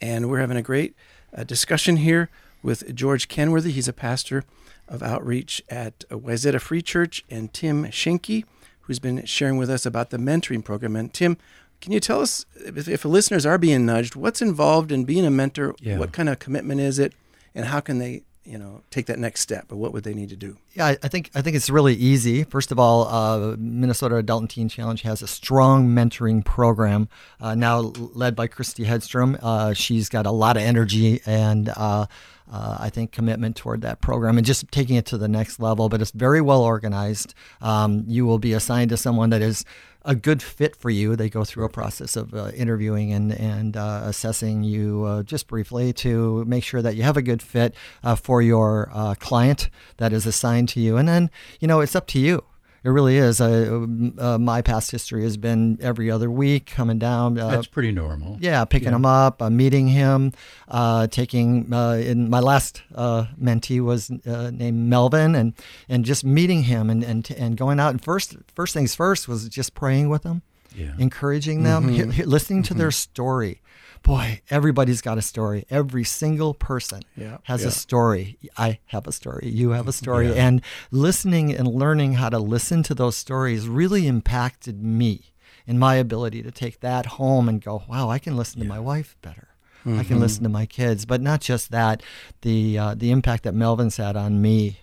And 0.03 0.29
we're 0.29 0.41
having 0.41 0.59
a 0.59 0.63
great 0.63 0.95
uh, 1.35 1.45
discussion 1.45 1.97
here 1.97 2.29
with 2.63 2.95
George 2.95 3.27
Kenworthy. 3.29 3.71
He's 3.71 3.89
a 3.89 3.95
pastor 3.95 4.45
of 4.89 5.03
outreach 5.03 5.63
at 5.69 6.01
Wayzata 6.11 6.61
Free 6.61 6.83
Church, 6.83 7.25
and 7.31 7.53
Tim 7.53 7.85
Schenke, 7.87 8.45
who's 8.83 8.99
been 8.99 9.25
sharing 9.25 9.57
with 9.57 9.71
us 9.71 9.87
about 9.87 10.11
the 10.11 10.19
mentoring 10.19 10.65
program. 10.65 10.97
And 10.97 11.13
Tim, 11.13 11.37
can 11.81 11.93
you 11.93 12.01
tell 12.01 12.21
us 12.21 12.47
if, 12.57 12.89
if 12.89 13.05
listeners 13.05 13.45
are 13.47 13.59
being 13.59 13.87
nudged, 13.87 14.17
what's 14.17 14.43
involved 14.43 14.93
in 14.93 15.05
being 15.05 15.25
a 15.25 15.31
mentor? 15.31 15.75
Yeah. 15.81 15.99
What 15.99 16.13
kind 16.13 16.29
of 16.29 16.39
commitment 16.39 16.81
is 16.81 16.99
it, 16.99 17.13
and 17.55 17.67
how 17.67 17.81
can 17.81 17.99
they, 17.99 18.23
you 18.45 18.59
know, 18.59 18.83
take 18.91 19.07
that 19.07 19.19
next 19.19 19.41
step? 19.41 19.71
Or 19.73 19.77
what 19.77 19.93
would 19.93 20.05
they 20.05 20.15
need 20.15 20.29
to 20.31 20.37
do? 20.37 20.57
Yeah, 20.75 20.95
I- 21.03 21.09
think 21.09 21.31
I 21.35 21.43
think 21.43 21.57
it's 21.57 21.71
really 21.71 21.95
easy. 21.95 22.45
First 22.45 22.73
of 22.73 22.79
all, 22.79 23.09
uh, 23.09 23.57
Minnesota 23.59 24.17
Adult 24.17 24.43
and 24.43 24.51
Teen 24.51 24.69
Challenge 24.69 25.03
has 25.03 25.23
a 25.23 25.27
strong 25.27 25.89
mentoring 25.89 26.45
program 26.45 27.09
uh, 27.41 27.55
now 27.55 27.81
led 27.81 28.35
by 28.37 28.47
Christy 28.47 28.85
Hedstrom. 28.85 29.39
Uh, 29.43 29.73
she's 29.73 30.09
got 30.09 30.27
a 30.27 30.31
lot 30.31 30.57
of 30.57 30.63
energy 30.63 31.21
and 31.27 31.69
uh, 31.71 32.07
uh, 32.53 32.77
I 32.79 32.91
think 32.91 33.13
commitment 33.13 33.57
toward 33.57 33.81
that 33.83 34.01
program 34.01 34.37
and 34.37 34.47
just 34.47 34.71
taking 34.71 34.97
it 34.97 35.07
to 35.07 35.19
the 35.19 35.29
next 35.29 35.59
level. 35.61 35.89
But 35.89 36.03
it's 36.03 36.11
very 36.11 36.41
well 36.41 36.61
organized. 36.63 37.35
Um, 37.61 38.05
you 38.07 38.27
will 38.27 38.39
be 38.39 38.53
assigned 38.53 38.91
to 38.91 38.97
someone 38.97 39.31
that 39.31 39.41
is 39.43 39.65
a 40.05 40.15
good 40.15 40.43
fit 40.43 40.77
for 40.77 40.91
you. 40.91 41.17
They 41.17 41.31
go 41.31 41.45
through 41.45 41.65
a 41.65 41.69
process 41.69 42.17
of 42.17 42.35
uh, 42.35 42.51
interviewing 42.55 43.13
and 43.13 43.33
and 43.33 43.77
uh, 43.77 44.03
assessing 44.05 44.63
you 44.63 45.05
uh, 45.05 45.23
just 45.23 45.47
briefly 45.47 45.93
to 45.95 46.45
make 46.45 46.65
sure 46.65 46.83
that 46.83 46.97
you 46.97 47.03
have 47.03 47.17
a 47.17 47.23
good 47.23 47.43
fit 47.43 47.75
uh, 48.03 48.15
for 48.15 48.43
your 48.43 48.91
uh, 48.93 49.15
client 49.15 49.71
that 49.97 50.13
is 50.13 50.27
assigned 50.27 50.69
to 50.71 50.81
you. 50.81 50.97
And 50.97 51.09
then 51.09 51.31
you 51.61 51.69
know 51.69 51.81
it's 51.81 51.97
up 51.97 52.07
to 52.09 52.19
you. 52.19 52.45
It 52.85 52.91
really 52.91 53.17
is. 53.17 53.41
Uh, 53.41 53.87
uh, 54.19 54.37
my 54.39 54.61
past 54.61 54.91
history 54.91 55.23
has 55.23 55.39
been 55.39 55.79
every 55.81 56.11
other 56.11 56.31
week 56.31 56.67
coming 56.67 56.99
down. 56.99 57.39
Uh, 57.39 57.49
That's 57.49 57.67
pretty 57.67 57.93
normal. 57.93 58.37
yeah, 58.41 58.63
picking 58.67 58.93
him 58.93 59.07
up, 59.07 59.41
uh, 59.41 59.49
meeting 59.49 59.89
him, 59.89 60.33
uh, 60.69 61.07
taking. 61.07 61.73
Uh, 61.73 61.93
in 61.93 62.29
my 62.29 62.41
last 62.41 62.83
uh, 62.95 63.25
mentee 63.43 63.81
was 63.83 64.11
uh, 64.27 64.51
named 64.51 64.79
Melvin, 64.91 65.35
and 65.35 65.55
and 65.89 66.05
just 66.05 66.25
meeting 66.25 66.65
him 66.65 66.91
and 66.91 67.03
and 67.03 67.31
and 67.31 67.57
going 67.57 67.81
out. 67.81 67.91
And 67.93 68.05
first, 68.05 68.37
first 68.55 68.75
things 68.75 68.95
first 68.95 69.29
was 69.29 69.49
just 69.49 69.73
praying 69.75 70.11
with 70.11 70.23
them, 70.23 70.43
Yeah. 70.75 70.93
encouraging 70.99 71.63
them, 71.63 71.85
mm-hmm. 71.89 72.11
he- 72.11 72.17
he- 72.17 72.25
listening 72.25 72.63
to 72.65 72.75
their 72.75 72.89
mm-hmm. 72.89 73.13
story. 73.13 73.61
Boy, 74.03 74.43
everybody's 74.51 75.01
got 75.01 75.17
a 75.17 75.23
story. 75.23 75.65
Every 75.71 76.05
single 76.05 76.53
person 76.53 77.03
Yeah, 77.17 77.39
has 77.45 77.63
yeah. 77.63 77.69
a 77.69 77.71
story. 77.71 78.39
I 78.59 78.79
have 78.87 79.07
a 79.07 79.13
story. 79.13 79.49
You 79.49 79.71
have 79.71 79.89
a 79.89 79.93
story. 80.03 80.29
Yeah. 80.29 80.47
And 80.47 80.63
listening 80.91 81.55
and 81.55 81.67
learning 81.67 82.15
how 82.15 82.29
to 82.29 82.39
listen 82.39 82.83
to 82.85 82.95
those 82.95 83.17
stories 83.17 83.67
really 83.67 84.07
impacted 84.07 84.83
me 84.83 85.33
in 85.67 85.79
my 85.79 85.95
ability 85.95 86.43
to 86.43 86.51
take 86.51 86.81
that 86.81 87.07
home 87.07 87.49
and 87.49 87.63
go, 87.63 87.83
wow, 87.89 88.11
I 88.11 88.19
can 88.19 88.37
listen 88.37 88.61
to 88.61 88.67
my 88.67 88.79
wife 88.79 89.17
better. 89.23 89.49
I 89.87 89.89
can 89.89 90.05
mm-hmm. 90.05 90.21
listen 90.21 90.43
to 90.45 90.49
my 90.49 90.65
kids, 90.65 91.05
but 91.05 91.21
not 91.21 91.43
just 91.43 91.71
that. 91.71 92.03
The 92.41 92.79
uh, 92.79 92.95
the 92.95 93.11
impact 93.11 93.43
that 93.43 93.55
Melvin's 93.55 93.99
had 93.99 94.17
on 94.17 94.41
me, 94.41 94.79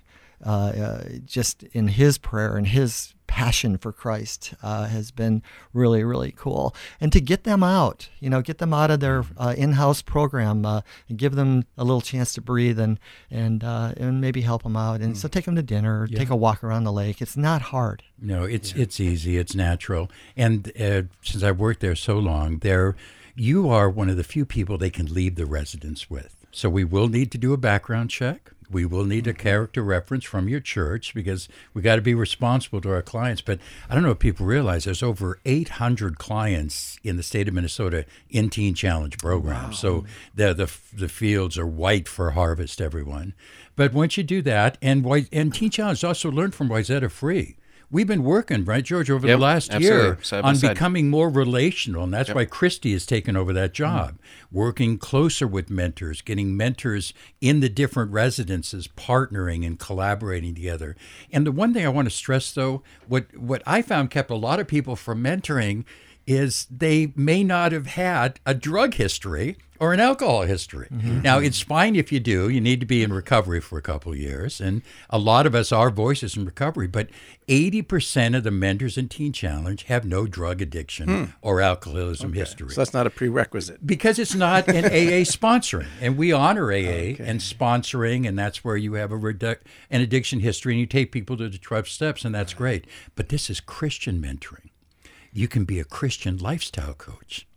uh, 0.46 0.50
uh, 0.50 1.04
just 1.26 1.64
in 1.64 1.90
his 1.90 2.18
prayer 2.18 2.58
and 2.58 2.68
his 2.68 3.14
passion 3.28 3.78
for 3.78 3.94
Christ, 3.94 4.54
uh, 4.62 4.88
has 4.88 5.10
been 5.12 5.42
really 5.74 6.04
really 6.04 6.34
cool. 6.34 6.76
And 7.00 7.14
to 7.14 7.22
get 7.22 7.44
them 7.44 7.64
out, 7.64 8.10
you 8.20 8.30
know, 8.30 8.42
get 8.42 8.58
them 8.58 8.74
out 8.74 8.92
of 8.92 9.00
their 9.00 9.24
uh, 9.38 9.54
in-house 9.58 10.02
program, 10.02 10.66
uh, 10.66 10.82
and 11.08 11.18
give 11.18 11.36
them 11.36 11.64
a 11.78 11.84
little 11.84 12.02
chance 12.02 12.34
to 12.34 12.42
breathe 12.42 12.80
and 12.80 13.00
and 13.30 13.64
uh, 13.64 13.94
and 13.98 14.20
maybe 14.20 14.42
help 14.42 14.64
them 14.64 14.76
out. 14.76 15.02
And 15.02 15.18
so 15.18 15.28
take 15.28 15.46
them 15.46 15.56
to 15.56 15.64
dinner, 15.64 16.08
take 16.08 16.30
a 16.30 16.36
walk 16.36 16.64
around 16.64 16.84
the 16.84 16.92
lake. 16.92 17.22
It's 17.22 17.38
not 17.38 17.62
hard. 17.62 18.04
No, 18.20 18.44
it's 18.44 18.74
it's 18.74 19.00
easy. 19.00 19.38
It's 19.38 19.56
natural. 19.56 20.10
And 20.36 20.72
uh, 20.80 21.04
since 21.22 21.44
I've 21.44 21.60
worked 21.60 21.80
there 21.80 21.96
so 21.96 22.18
long, 22.20 22.60
there 22.60 22.96
you 23.36 23.70
are 23.70 23.90
one 23.90 24.10
of 24.10 24.18
the 24.18 24.24
few 24.24 24.46
people 24.46 24.78
they 24.78 24.90
can 24.90 25.06
leave 25.06 25.36
the 25.36 25.46
residence 25.46 26.10
with. 26.10 26.36
So 26.52 26.70
we 26.70 26.84
will 26.84 27.08
need 27.08 27.32
to 27.32 27.38
do 27.38 27.54
a 27.54 27.58
background 27.58 28.10
check. 28.10 28.52
We 28.72 28.86
will 28.86 29.06
need 29.06 29.28
a 29.28 29.34
character 29.34 29.84
reference 29.84 30.24
from 30.24 30.48
your 30.48 30.60
church 30.60 31.14
because 31.14 31.50
we 31.74 31.82
got 31.82 31.98
to 31.98 32.02
be 32.02 32.14
responsible 32.14 32.82
to 32.82 32.92
our 32.92 33.02
clients. 33.02 33.42
But 33.42 33.60
I 33.90 33.94
don't 33.94 34.04
know 34.04 34.12
if 34.12 34.20
people 34.20 34.46
realize 34.46 34.86
there's 34.86 35.04
over 35.04 35.40
800 35.46 36.18
clients 36.18 36.98
in 37.04 37.18
the 37.18 37.24
state 37.24 37.48
of 37.48 37.54
Minnesota 37.54 38.06
in 38.30 38.50
Teen 38.50 38.74
Challenge 38.74 39.18
programs. 39.18 39.80
So 39.80 40.06
the, 40.34 40.54
the 40.54 40.72
the 40.94 41.10
fields 41.10 41.58
are 41.58 41.68
white 41.68 42.08
for 42.08 42.32
harvest, 42.32 42.82
everyone. 42.82 43.34
But 43.76 43.94
once 43.94 44.18
you 44.18 44.24
do 44.24 44.42
that, 44.44 44.78
and 44.82 45.06
and 45.32 45.54
Teen 45.54 45.70
Challenge 45.70 46.04
also 46.04 46.32
learned 46.32 46.56
from 46.56 46.70
Wayzata 46.70 47.10
Free. 47.10 47.58
We've 47.92 48.08
been 48.08 48.24
working, 48.24 48.64
right, 48.64 48.86
George, 48.86 49.12
over 49.12 49.28
Yep, 49.28 49.38
the 49.38 49.42
last 49.42 49.72
absolutely, 49.72 50.06
year 50.06 50.18
side 50.22 50.46
on 50.46 50.56
side. 50.56 50.70
becoming 50.70 51.10
more 51.10 51.30
relational. 51.30 52.06
And 52.06 52.14
that's 52.14 52.34
why 52.34 52.46
Christy 52.46 52.94
has 52.94 53.06
taken 53.06 53.36
over 53.36 53.52
that 53.52 53.72
mm. 53.72 53.74
job, 53.74 54.18
working 54.50 54.98
closer 54.98 55.46
with 55.46 55.70
mentors, 55.70 56.22
getting 56.22 56.56
mentors 56.56 57.14
in 57.42 57.60
the 57.60 57.68
different 57.68 58.12
residences, 58.12 58.88
partnering 58.88 59.68
and 59.68 59.78
collaborating 59.78 60.56
together. 60.56 60.96
And 61.34 61.46
the 61.46 61.52
one 61.52 61.74
thing 61.74 61.86
I 61.86 61.90
want 61.90 62.08
to 62.08 62.16
stress, 62.16 62.54
though, 62.54 62.82
what, 63.10 63.36
what 63.36 63.62
I 63.66 63.82
found 63.82 64.10
kept 64.10 64.32
a 64.32 64.36
lot 64.36 64.62
of 64.62 64.68
people 64.68 64.96
from 64.96 65.22
mentoring 65.22 65.84
is 66.34 66.68
they 66.70 67.14
may 67.16 67.44
not 67.44 67.72
have 67.72 67.88
had 67.88 68.40
a 68.46 68.54
drug 68.54 68.96
history 68.96 69.58
or 69.82 69.94
an 69.94 70.00
alcohol 70.00 70.44
history. 70.44 70.88
Mm-hmm. 70.92 71.22
Now, 71.24 71.40
it's 71.40 71.60
fine 71.60 71.96
if 71.96 72.12
you 72.12 72.20
do. 72.20 72.48
You 72.50 72.62
need 72.62 72.80
to 72.82 72.86
be 72.86 73.02
in 73.02 73.12
recovery 73.12 73.60
for 73.60 73.80
a 73.80 73.82
couple 73.82 74.12
of 74.12 74.18
years. 74.20 74.62
And 74.62 74.84
a 75.10 75.18
lot 75.18 75.48
of 75.48 75.56
us 75.56 75.72
are 75.72 75.90
voices 75.90 76.38
in 76.38 76.46
recovery, 76.46 76.86
but 76.86 77.10
80% 77.48 78.38
of 78.38 78.44
the 78.44 78.52
mentors 78.52 78.96
in 78.96 79.10
Teen 79.10 79.34
Challenge 79.34 79.82
have 79.86 80.06
no 80.06 80.28
drug 80.28 80.62
addiction 80.62 81.08
hmm. 81.10 81.24
or 81.42 81.62
alcoholism 81.62 82.34
history 82.34 82.70
So 82.70 82.82
that's 82.82 82.94
not 82.94 83.08
a 83.08 83.10
prerequisite. 83.10 83.86
because 83.86 84.20
it's 84.20 84.36
not 84.36 84.68
an 84.68 84.86
AA 84.86 85.26
sponsoring, 85.26 85.88
and 86.00 86.16
we 86.16 86.32
honor 86.32 86.72
AA 86.72 87.18
and 87.18 87.40
sponsoring, 87.40 88.28
and 88.28 88.38
that's 88.38 88.64
where 88.64 88.78
you 88.78 88.94
have 88.94 89.12
a 89.12 89.18
redu- 89.18 89.58
an 89.90 90.02
addiction 90.02 90.42
history, 90.42 90.74
and 90.74 90.80
you 90.80 90.86
take 90.86 91.12
people 91.12 91.36
to 91.38 91.50
the 91.50 91.58
twelve 91.58 91.88
steps, 91.88 92.24
and 92.24 92.36
that's 92.36 92.54
great. 92.54 92.86
But 93.16 93.30
this 93.30 93.50
is 93.50 93.60
Christian 93.60 94.22
mentoring. 94.22 94.71
You 95.34 95.48
can 95.48 95.64
be 95.64 95.80
a 95.80 95.86
Christian 95.86 96.38
lifestyle 96.38 96.94
coach, 96.94 97.48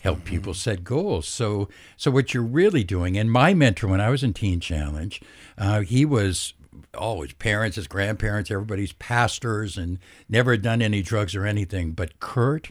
help 0.00 0.24
people 0.24 0.54
set 0.54 0.84
goals. 0.84 1.26
So, 1.26 1.68
so 1.96 2.10
what 2.10 2.32
you're 2.32 2.42
really 2.42 2.84
doing, 2.84 3.18
and 3.18 3.30
my 3.30 3.54
mentor 3.54 3.88
when 3.88 4.00
I 4.00 4.10
was 4.10 4.22
in 4.22 4.32
Teen 4.34 4.60
Challenge, 4.60 5.20
uh, 5.58 5.80
he 5.80 6.04
was 6.04 6.54
oh, 6.94 7.22
his 7.22 7.32
parents, 7.32 7.76
his 7.76 7.86
grandparents, 7.86 8.50
everybody's 8.50 8.92
pastors, 8.92 9.76
and 9.76 9.98
never 10.28 10.52
had 10.52 10.62
done 10.62 10.82
any 10.82 11.02
drugs 11.02 11.34
or 11.34 11.46
anything. 11.46 11.92
But 11.92 12.20
Kurt 12.20 12.70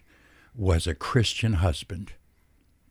was 0.56 0.88
a 0.88 0.96
Christian 0.96 1.54
husband 1.54 2.14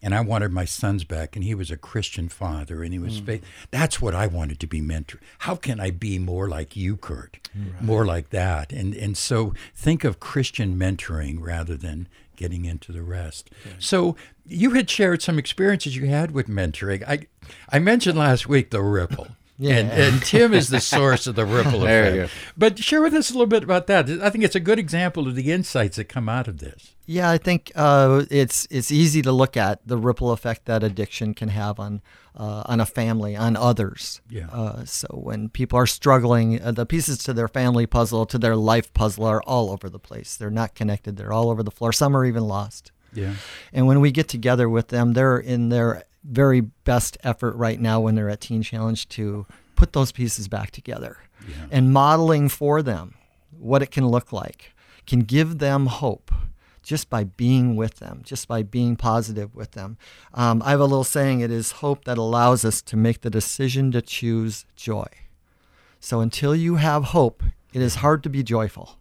and 0.03 0.15
I 0.15 0.21
wanted 0.21 0.53
my 0.53 0.65
sons 0.65 1.05
back, 1.05 1.37
and 1.37 1.45
he 1.45 1.55
was 1.55 1.71
a 1.71 1.77
Christian 1.77 2.29
father, 2.29 2.83
and 2.83 2.93
he 2.93 2.99
was 2.99 3.19
hmm. 3.19 3.27
faith. 3.27 3.45
That's 3.71 4.03
what 4.03 4.15
I 4.15 4.27
wanted 4.27 4.59
to 4.61 4.67
be 4.67 4.81
mentor. 4.81 5.21
How 5.39 5.55
can 5.55 5.79
I 5.79 5.91
be 5.91 6.19
more 6.19 6.49
like 6.49 6.77
you, 6.77 6.97
Kurt? 6.97 7.39
More 7.81 8.05
like 8.05 8.31
that, 8.31 8.73
and 8.73 8.95
and 8.95 9.17
so 9.17 9.55
think 9.75 10.05
of 10.05 10.21
Christian 10.21 10.77
mentoring 10.77 11.39
rather 11.41 11.77
than 11.77 12.09
getting 12.37 12.65
into 12.65 12.93
the 12.93 13.03
rest. 13.03 13.51
So 13.79 14.17
you 14.47 14.71
had 14.71 14.89
shared 14.91 15.23
some 15.23 15.39
experiences 15.39 15.97
you 15.97 16.07
had 16.07 16.33
with 16.33 16.49
mentoring. 16.49 17.05
I 17.07 17.27
I 17.69 17.79
mentioned 17.79 18.19
last 18.19 18.49
week 18.49 18.71
the 18.71 18.83
ripple. 18.83 19.29
Yeah. 19.59 19.77
And, 19.77 19.91
and 19.91 20.23
Tim 20.23 20.55
is 20.55 20.69
the 20.69 20.81
source 20.81 21.27
of 21.27 21.35
the 21.35 21.45
ripple 21.45 21.85
effect. 21.87 22.33
But 22.57 22.79
share 22.79 23.03
with 23.03 23.15
us 23.15 23.31
a 23.31 23.35
little 23.35 23.47
bit 23.47 23.63
about 23.63 23.87
that. 23.87 24.09
I 24.09 24.31
think 24.31 24.45
it's 24.45 24.57
a 24.57 24.61
good 24.61 24.79
example 24.79 25.29
of 25.29 25.35
the 25.35 25.53
insights 25.53 25.97
that 25.97 26.05
come 26.05 26.29
out 26.29 26.49
of 26.49 26.59
this. 26.59 26.95
Yeah, 27.07 27.31
I 27.31 27.39
think 27.39 27.71
uh, 27.75 28.25
it's 28.31 28.67
it's 28.71 28.91
easy 28.91 29.23
to 29.23 29.33
look 29.33 29.57
at 29.57 29.87
the 29.87 29.99
ripple 29.99 30.31
effect 30.31 30.65
that 30.67 30.83
addiction 30.83 31.35
can 31.35 31.49
have 31.49 31.79
on 31.79 32.01
uh, 32.35 32.63
on 32.67 32.81
a 32.81 32.87
family, 32.87 33.37
on 33.37 33.57
others. 33.57 34.21
Yeah. 34.31 34.49
Uh, 34.51 34.85
so 34.85 35.09
when 35.09 35.49
people 35.49 35.79
are 35.79 35.87
struggling, 35.87 36.63
uh, 36.63 36.73
the 36.73 36.87
pieces 36.87 37.19
to 37.19 37.33
their 37.33 37.49
family 37.49 37.87
puzzle, 37.87 38.25
to 38.27 38.39
their 38.39 38.57
life 38.57 38.93
puzzle, 38.95 39.27
are 39.27 39.43
all 39.43 39.71
over 39.71 39.91
the 39.91 39.99
place. 39.99 40.37
They're 40.37 40.51
not 40.51 40.75
connected. 40.75 41.17
They're 41.17 41.33
all 41.33 41.51
over 41.51 41.63
the 41.63 41.71
floor. 41.71 41.93
Some 41.93 42.17
are 42.17 42.25
even 42.25 42.45
lost. 42.45 42.93
Yeah. 43.13 43.35
And 43.73 43.87
when 43.87 44.01
we 44.01 44.11
get 44.11 44.29
together 44.29 44.69
with 44.69 44.89
them, 44.89 45.13
they're 45.13 45.39
in 45.39 45.69
their 45.69 46.05
very 46.25 46.61
best 46.61 47.19
effort 47.23 47.55
right 47.57 47.81
now 47.81 48.00
when 48.00 48.14
they're 48.14 48.31
at 48.31 48.41
Teen 48.41 48.62
Challenge 48.62 49.09
to 49.11 49.47
put 49.76 49.93
those 49.93 50.12
pieces 50.12 50.49
back 50.49 50.71
together 50.71 51.19
and 51.71 51.93
modeling 51.93 52.49
for 52.49 52.83
them 52.83 53.14
what 53.50 53.83
it 53.83 53.91
can 53.91 54.07
look 54.07 54.33
like 54.33 54.73
can 55.07 55.21
give 55.21 55.59
them 55.59 55.87
hope 55.87 56.31
just 56.83 57.09
by 57.09 57.25
being 57.25 57.76
with 57.76 57.97
them, 57.97 58.21
just 58.25 58.49
by 58.49 58.62
being 58.62 58.97
positive 58.97 59.55
with 59.55 59.73
them. 59.73 59.97
Um, 60.35 60.62
I 60.64 60.71
have 60.71 60.81
a 60.81 60.85
little 60.85 61.05
saying 61.05 61.41
it 61.41 61.50
is 61.50 61.73
hope 61.73 62.05
that 62.05 62.19
allows 62.19 62.64
us 62.64 62.83
to 62.83 62.97
make 62.97 63.21
the 63.21 63.31
decision 63.31 63.93
to 63.93 64.02
choose 64.02 64.64
joy. 64.75 65.07
So 66.00 66.21
until 66.21 66.55
you 66.57 66.76
have 66.76 67.05
hope, 67.05 67.43
it 67.73 67.81
is 67.81 67.97
hard 67.97 68.23
to 68.25 68.29
be 68.29 68.43
joyful 68.43 68.99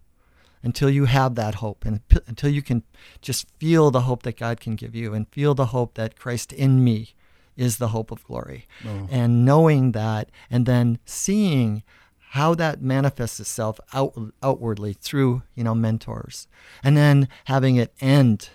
until 0.64 0.90
you 0.90 1.06
have 1.06 1.36
that 1.36 1.56
hope 1.56 1.86
and 1.86 2.08
p- 2.08 2.20
until 2.28 2.50
you 2.50 2.62
can 2.62 2.84
just 3.22 3.48
feel 3.60 3.92
the 3.92 4.02
hope 4.02 4.24
that 4.24 4.38
God 4.38 4.60
can 4.60 4.76
give 4.76 4.96
you 4.96 5.14
and 5.14 5.28
feel 5.30 5.54
the 5.56 5.68
hope 5.68 5.96
that 5.96 6.18
Christ 6.18 6.54
in 6.54 6.84
me 6.84 7.14
is 7.58 7.78
the 7.78 7.90
hope 7.90 8.12
of 8.12 8.24
glory. 8.24 8.68
Oh. 8.86 9.08
And 9.12 9.46
knowing 9.46 9.92
that 9.92 10.30
and 10.50 10.66
then 10.66 11.00
seeing 11.06 11.84
how 12.32 12.56
that 12.56 12.82
manifests 12.82 13.40
itself 13.40 13.80
out, 13.94 14.14
outwardly 14.42 14.94
through, 14.94 15.44
you 15.54 15.64
know, 15.64 15.76
mentors. 15.76 16.48
And 16.82 16.96
then 16.96 17.28
having 17.46 17.76
it 17.76 17.94
end 18.00 18.50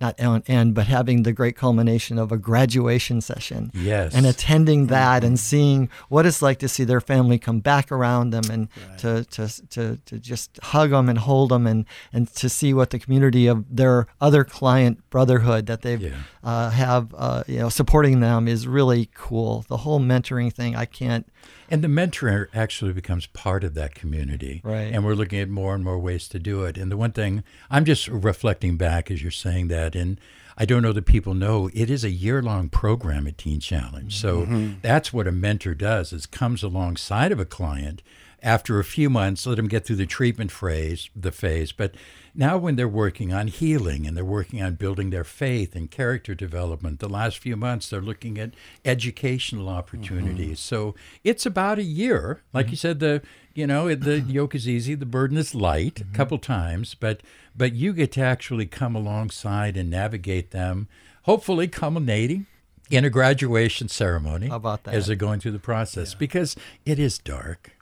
not 0.00 0.14
end, 0.18 0.42
end, 0.46 0.74
but 0.74 0.86
having 0.86 1.22
the 1.22 1.32
great 1.32 1.56
culmination 1.56 2.18
of 2.18 2.32
a 2.32 2.36
graduation 2.36 3.20
session. 3.20 3.70
Yes. 3.74 4.14
And 4.14 4.26
attending 4.26 4.86
that 4.88 5.24
and 5.24 5.38
seeing 5.38 5.88
what 6.08 6.26
it's 6.26 6.42
like 6.42 6.58
to 6.60 6.68
see 6.68 6.84
their 6.84 7.00
family 7.00 7.38
come 7.38 7.60
back 7.60 7.90
around 7.92 8.30
them 8.30 8.44
and 8.50 8.68
to, 8.98 9.24
to, 9.24 9.68
to, 9.70 9.98
to 10.06 10.18
just 10.18 10.58
hug 10.62 10.90
them 10.90 11.08
and 11.08 11.18
hold 11.18 11.50
them 11.50 11.66
and, 11.66 11.84
and 12.12 12.28
to 12.34 12.48
see 12.48 12.72
what 12.74 12.90
the 12.90 12.98
community 12.98 13.46
of 13.46 13.64
their 13.74 14.06
other 14.20 14.44
client 14.44 14.98
brotherhood 15.10 15.66
that 15.66 15.82
they 15.82 15.96
Yeah. 15.96 16.10
uh, 16.42 16.70
have, 16.70 17.14
uh, 17.16 17.44
you 17.46 17.58
know, 17.58 17.68
supporting 17.68 18.20
them 18.20 18.48
is 18.48 18.66
really 18.66 19.08
cool. 19.14 19.64
The 19.68 19.78
whole 19.78 20.00
mentoring 20.00 20.52
thing, 20.52 20.76
I 20.76 20.84
can't. 20.84 21.26
And 21.70 21.82
the 21.82 21.88
mentor 21.88 22.48
actually 22.54 22.92
becomes 22.92 23.26
part 23.26 23.64
of 23.64 23.74
that 23.74 23.94
community. 23.94 24.60
Right. 24.64 24.92
And 24.92 25.04
we're 25.04 25.14
looking 25.14 25.40
at 25.40 25.48
more 25.48 25.74
and 25.74 25.84
more 25.84 25.98
ways 25.98 26.28
to 26.28 26.38
do 26.38 26.64
it. 26.64 26.76
And 26.76 26.90
the 26.90 26.96
one 26.96 27.12
thing 27.12 27.42
I'm 27.70 27.84
just 27.84 28.08
reflecting 28.08 28.76
back 28.76 29.10
as 29.10 29.22
you're 29.22 29.30
saying 29.30 29.68
that, 29.68 29.94
and 29.94 30.20
I 30.56 30.64
don't 30.64 30.82
know 30.82 30.92
that 30.92 31.06
people 31.06 31.34
know 31.34 31.70
it 31.74 31.90
is 31.90 32.04
a 32.04 32.10
year 32.10 32.42
long 32.42 32.68
program 32.68 33.26
at 33.26 33.38
Teen 33.38 33.60
Challenge. 33.60 34.14
So 34.14 34.42
mm-hmm. 34.42 34.74
that's 34.82 35.12
what 35.12 35.26
a 35.26 35.32
mentor 35.32 35.74
does 35.74 36.12
is 36.12 36.26
comes 36.26 36.62
alongside 36.62 37.32
of 37.32 37.40
a 37.40 37.44
client 37.44 38.02
after 38.44 38.78
a 38.78 38.84
few 38.84 39.08
months, 39.08 39.46
let 39.46 39.56
them 39.56 39.68
get 39.68 39.86
through 39.86 39.96
the 39.96 40.06
treatment 40.06 40.52
phase, 40.52 41.08
the 41.16 41.32
phase. 41.32 41.72
But 41.72 41.94
now 42.34 42.58
when 42.58 42.76
they're 42.76 42.86
working 42.86 43.32
on 43.32 43.48
healing 43.48 44.06
and 44.06 44.14
they're 44.14 44.24
working 44.24 44.62
on 44.62 44.74
building 44.74 45.08
their 45.08 45.24
faith 45.24 45.74
and 45.74 45.90
character 45.90 46.34
development, 46.34 47.00
the 47.00 47.08
last 47.08 47.38
few 47.38 47.56
months 47.56 47.88
they're 47.88 48.02
looking 48.02 48.38
at 48.38 48.52
educational 48.84 49.70
opportunities. 49.70 50.60
Mm-hmm. 50.60 50.74
So 50.74 50.94
it's 51.24 51.46
about 51.46 51.78
a 51.78 51.84
year. 51.84 52.42
Like 52.52 52.66
you 52.66 52.72
mm-hmm. 52.72 52.76
said, 52.76 53.00
the 53.00 53.22
you 53.54 53.66
know 53.66 53.94
the 53.94 54.20
yoke 54.28 54.54
is 54.54 54.68
easy, 54.68 54.94
the 54.94 55.06
burden 55.06 55.38
is 55.38 55.54
light. 55.54 56.00
A 56.00 56.04
mm-hmm. 56.04 56.14
couple 56.14 56.38
times, 56.38 56.94
but 56.94 57.22
but 57.56 57.72
you 57.72 57.94
get 57.94 58.12
to 58.12 58.20
actually 58.20 58.66
come 58.66 58.94
alongside 58.94 59.76
and 59.78 59.88
navigate 59.88 60.50
them, 60.50 60.88
hopefully 61.22 61.66
culminating 61.66 62.46
in 62.90 63.04
a 63.04 63.10
graduation 63.10 63.88
ceremony 63.88 64.48
How 64.48 64.56
about 64.56 64.86
as 64.86 65.06
they're 65.06 65.16
going 65.16 65.40
through 65.40 65.52
the 65.52 65.58
process 65.58 66.14
because 66.14 66.56
it 66.84 66.98
is 66.98 67.18
dark. 67.18 67.73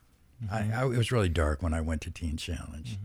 I, 0.50 0.60
mm-hmm. 0.60 0.72
I, 0.74 0.84
it 0.84 0.98
was 0.98 1.12
really 1.12 1.28
dark 1.28 1.62
when 1.62 1.74
I 1.74 1.80
went 1.80 2.00
to 2.02 2.10
Teen 2.10 2.36
Challenge. 2.36 2.98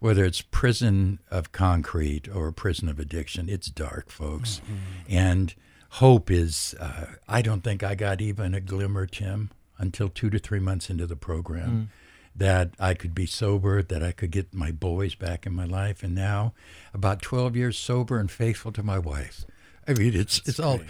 Whether 0.00 0.24
it's 0.24 0.40
prison 0.40 1.20
of 1.30 1.52
concrete 1.52 2.28
or 2.28 2.50
prison 2.50 2.88
of 2.88 2.98
addiction, 2.98 3.48
it's 3.48 3.68
dark, 3.68 4.10
folks. 4.10 4.60
Mm-hmm. 4.64 5.16
And 5.16 5.54
hope 5.90 6.30
is, 6.30 6.74
uh, 6.80 7.06
I 7.28 7.40
don't 7.40 7.62
think 7.62 7.82
I 7.82 7.94
got 7.94 8.20
even 8.20 8.54
a 8.54 8.60
glimmer, 8.60 9.06
Tim, 9.06 9.50
until 9.78 10.08
two 10.08 10.28
to 10.30 10.38
three 10.38 10.60
months 10.60 10.90
into 10.90 11.06
the 11.06 11.16
program. 11.16 11.70
Mm. 11.70 11.86
That 12.34 12.70
I 12.80 12.94
could 12.94 13.14
be 13.14 13.26
sober, 13.26 13.82
that 13.82 14.02
I 14.02 14.10
could 14.10 14.30
get 14.30 14.54
my 14.54 14.72
boys 14.72 15.14
back 15.14 15.44
in 15.44 15.52
my 15.54 15.66
life, 15.66 16.02
and 16.02 16.14
now, 16.14 16.54
about 16.94 17.20
twelve 17.20 17.54
years 17.54 17.76
sober 17.76 18.18
and 18.18 18.30
faithful 18.30 18.72
to 18.72 18.82
my 18.82 18.98
wife. 18.98 19.44
I 19.86 19.92
mean, 19.92 20.14
it's 20.14 20.40
it's 20.46 20.58
all 20.58 20.80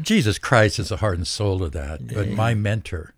Jesus 0.00 0.38
Christ 0.38 0.78
is 0.78 0.90
the 0.90 0.98
heart 0.98 1.16
and 1.16 1.26
soul 1.26 1.64
of 1.64 1.72
that. 1.72 2.06
But 2.06 2.28
my 2.28 2.54
mentor 2.54 3.12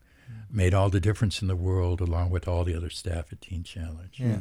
made 0.51 0.75
all 0.75 0.91
the 0.91 1.01
difference 1.01 1.43
in 1.43 1.49
the 1.49 1.57
world, 1.57 2.01
along 2.01 2.31
with 2.31 2.49
all 2.49 2.65
the 2.65 2.75
other 2.77 2.91
staff 2.91 3.33
at 3.33 3.41
Teen 3.41 3.63
Challenge. 3.63 4.15
Yeah. 4.17 4.39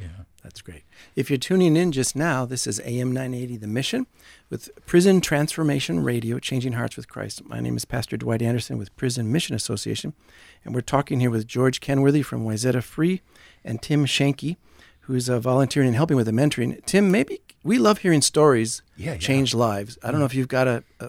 yeah. 0.00 0.08
That's 0.42 0.60
great. 0.60 0.82
If 1.14 1.30
you're 1.30 1.38
tuning 1.38 1.76
in 1.76 1.92
just 1.92 2.16
now, 2.16 2.44
this 2.44 2.66
is 2.66 2.80
AM 2.84 3.12
980 3.12 3.58
The 3.58 3.66
Mission 3.68 4.06
with 4.50 4.70
Prison 4.86 5.20
Transformation 5.20 6.02
Radio, 6.02 6.38
Changing 6.40 6.72
Hearts 6.72 6.96
with 6.96 7.08
Christ. 7.08 7.44
My 7.44 7.60
name 7.60 7.76
is 7.76 7.84
Pastor 7.84 8.16
Dwight 8.16 8.42
Anderson 8.42 8.76
with 8.76 8.94
Prison 8.96 9.30
Mission 9.30 9.54
Association, 9.54 10.14
and 10.64 10.74
we're 10.74 10.80
talking 10.80 11.20
here 11.20 11.30
with 11.30 11.46
George 11.46 11.80
Kenworthy 11.80 12.22
from 12.22 12.44
Wayzata 12.44 12.82
Free 12.82 13.20
and 13.64 13.80
Tim 13.80 14.04
Shanky, 14.04 14.56
who's 15.02 15.30
uh, 15.30 15.38
volunteering 15.38 15.88
and 15.88 15.96
helping 15.96 16.16
with 16.16 16.26
the 16.26 16.32
mentoring. 16.32 16.84
Tim, 16.86 17.10
maybe 17.10 17.40
we 17.62 17.78
love 17.78 17.98
hearing 17.98 18.20
stories 18.22 18.82
Yeah, 18.96 19.12
yeah. 19.12 19.18
change 19.18 19.54
lives. 19.54 19.96
I 20.02 20.10
don't 20.10 20.18
know 20.18 20.26
if 20.26 20.34
you've 20.34 20.48
got 20.48 20.66
a, 20.66 20.82
a, 20.98 21.06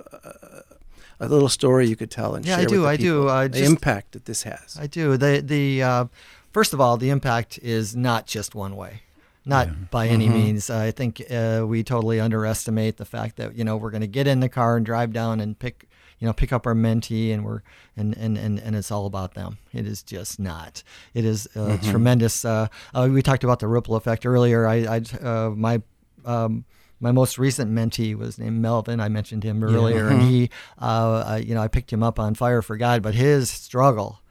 a, 1.19 1.27
little 1.27 1.49
story 1.49 1.87
you 1.87 1.95
could 1.95 2.11
tell 2.11 2.35
and 2.35 2.45
Yeah, 2.45 2.55
I 2.55 2.59
share 2.59 2.67
do, 2.67 2.75
with 2.75 2.83
the 2.83 2.87
I 2.89 2.97
do. 2.97 3.03
people, 3.03 3.29
Uh, 3.29 3.43
the 3.47 3.49
just- 3.59 3.71
impact 3.71 4.11
that 4.13 4.25
this 4.25 4.43
has. 4.43 4.77
I 4.79 4.87
do. 4.87 5.17
The 5.17 5.41
the 5.45 5.83
uh, 5.83 6.05
first 6.51 6.73
of 6.73 6.81
all, 6.81 6.97
the 6.97 7.09
impact 7.09 7.59
is 7.61 7.95
not 7.95 8.25
just 8.27 8.55
one 8.55 8.75
way, 8.75 9.01
not 9.45 9.89
by 9.91 10.07
any 10.07 10.29
means. 10.29 10.69
I 10.69 10.91
think 10.91 11.21
uh, 11.31 11.63
we 11.67 11.83
totally 11.83 12.19
underestimate 12.19 12.97
the 12.97 13.05
fact 13.05 13.35
that 13.37 13.55
you 13.55 13.63
know 13.63 13.77
we're 13.77 13.91
going 13.91 14.01
to 14.01 14.07
get 14.07 14.27
in 14.27 14.39
the 14.39 14.49
car 14.49 14.77
and 14.77 14.85
drive 14.85 15.11
down 15.13 15.39
and 15.39 15.57
pick 15.57 15.87
you 16.19 16.27
know 16.27 16.33
pick 16.33 16.53
up 16.53 16.65
our 16.65 16.75
mentee 16.75 17.33
and 17.33 17.43
we're 17.43 17.61
and 17.97 18.15
and 18.17 18.37
and, 18.37 18.59
and 18.59 18.75
it's 18.75 18.91
all 18.91 19.05
about 19.05 19.33
them. 19.33 19.57
It 19.73 19.85
is 19.85 20.01
just 20.03 20.39
not. 20.39 20.83
It 21.13 21.25
is 21.25 21.47
uh, 21.55 21.77
tremendous. 21.83 22.45
Uh, 22.45 22.67
uh, 22.93 23.09
we 23.11 23.21
talked 23.21 23.43
about 23.43 23.59
the 23.59 23.67
ripple 23.67 23.95
effect 23.95 24.25
earlier. 24.25 24.65
I, 24.67 24.75
I 24.97 25.01
uh, 25.25 25.49
my 25.49 25.81
um, 26.25 26.63
my 27.03 27.11
most 27.11 27.37
recent 27.37 27.69
mentee 27.69 28.15
was 28.15 28.39
named 28.39 28.61
Melvin. 28.61 29.01
I 29.01 29.09
mentioned 29.09 29.43
him 29.43 29.61
earlier, 29.61 30.07
and 30.07 30.21
he, 30.21 30.49
uh, 30.81 31.33
uh, 31.33 31.41
you 31.43 31.53
know, 31.53 31.61
I 31.61 31.67
picked 31.67 31.91
him 31.91 32.01
up 32.01 32.17
on 32.17 32.33
Fire 32.33 32.61
for 32.61 32.77
God, 32.77 33.03
but 33.03 33.13
his 33.13 33.49
struggle 33.49 34.21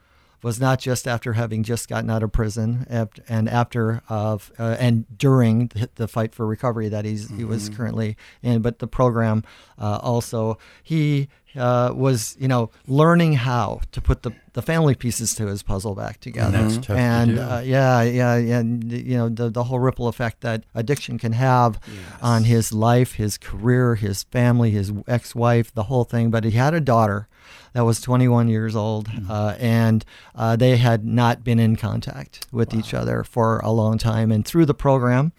was 0.43 0.61
not 0.61 0.79
just 0.81 1.07
after 1.07 1.35
having 1.35 1.63
just 1.63 1.89
gotten 1.89 2.11
out 2.11 2.23
of 2.23 2.33
prison 2.33 2.87
and 3.29 3.49
after 3.49 4.03
of 4.09 4.53
uh, 4.59 4.77
and 4.79 5.07
during 5.17 5.69
the, 5.69 5.89
the 5.95 6.09
fight 6.09 6.35
for 6.35 6.47
recovery 6.47 6.89
that 6.89 7.05
he's 7.05 7.31
he 7.31 7.45
was 7.45 7.69
currently 7.69 8.17
in, 8.43 8.61
but 8.63 8.79
the 8.79 8.87
program 8.87 9.45
uh, 9.79 9.99
also 10.03 10.59
he 10.83 11.29
uh, 11.57 11.93
was 11.95 12.37
you 12.41 12.49
know 12.49 12.71
learning 12.87 13.35
how 13.35 13.81
to 13.93 14.01
put 14.01 14.23
the, 14.23 14.33
the 14.55 14.63
family 14.63 14.95
pieces 14.95 15.35
to 15.35 15.47
his 15.47 15.63
puzzle 15.63 15.95
back 15.95 16.19
together. 16.21 16.63
that's 16.63 16.77
tough 16.77 16.87
to 16.87 16.97
and 16.97 17.37
do. 17.37 17.41
Uh, 17.41 17.63
yeah, 17.65 18.03
yeah, 18.03 18.37
yeah, 18.37 18.59
and, 18.59 18.91
you 18.91 19.17
know 19.17 19.29
the 19.29 19.51
the 19.51 19.65
whole 19.65 19.79
ripple 19.79 20.09
effect 20.09 20.41
that 20.41 20.65
addiction 20.75 21.19
can 21.19 21.33
have 21.33 21.79
on 22.21 22.45
his 22.45 22.73
life, 22.73 23.15
his 23.15 23.39
career, 23.39 23.95
his 23.95 24.25
family, 24.25 24.71
his 24.71 24.93
ex-wife, 25.07 25.73
the 25.75 25.85
whole 25.85 26.05
thing. 26.05 26.31
But 26.31 26.45
he 26.45 26.53
had 26.53 26.75
a 26.75 26.81
daughter 26.81 27.29
that 27.73 27.83
was 27.85 28.01
21 28.01 28.49
years 28.49 28.75
old, 28.77 29.09
Mm-hmm. 29.09 29.31
uh, 29.31 29.55
and 29.59 30.05
uh, 30.35 30.57
they 30.57 30.77
had 30.77 31.05
not 31.05 31.43
been 31.45 31.59
in 31.59 31.77
contact 31.77 32.47
with 32.53 32.75
each 32.75 32.93
other 32.95 33.25
for 33.25 33.59
a 33.61 33.71
long 33.71 33.99
time. 33.99 34.31
And 34.33 34.45
through 34.45 34.67
the 34.67 34.75
program, 34.75 35.33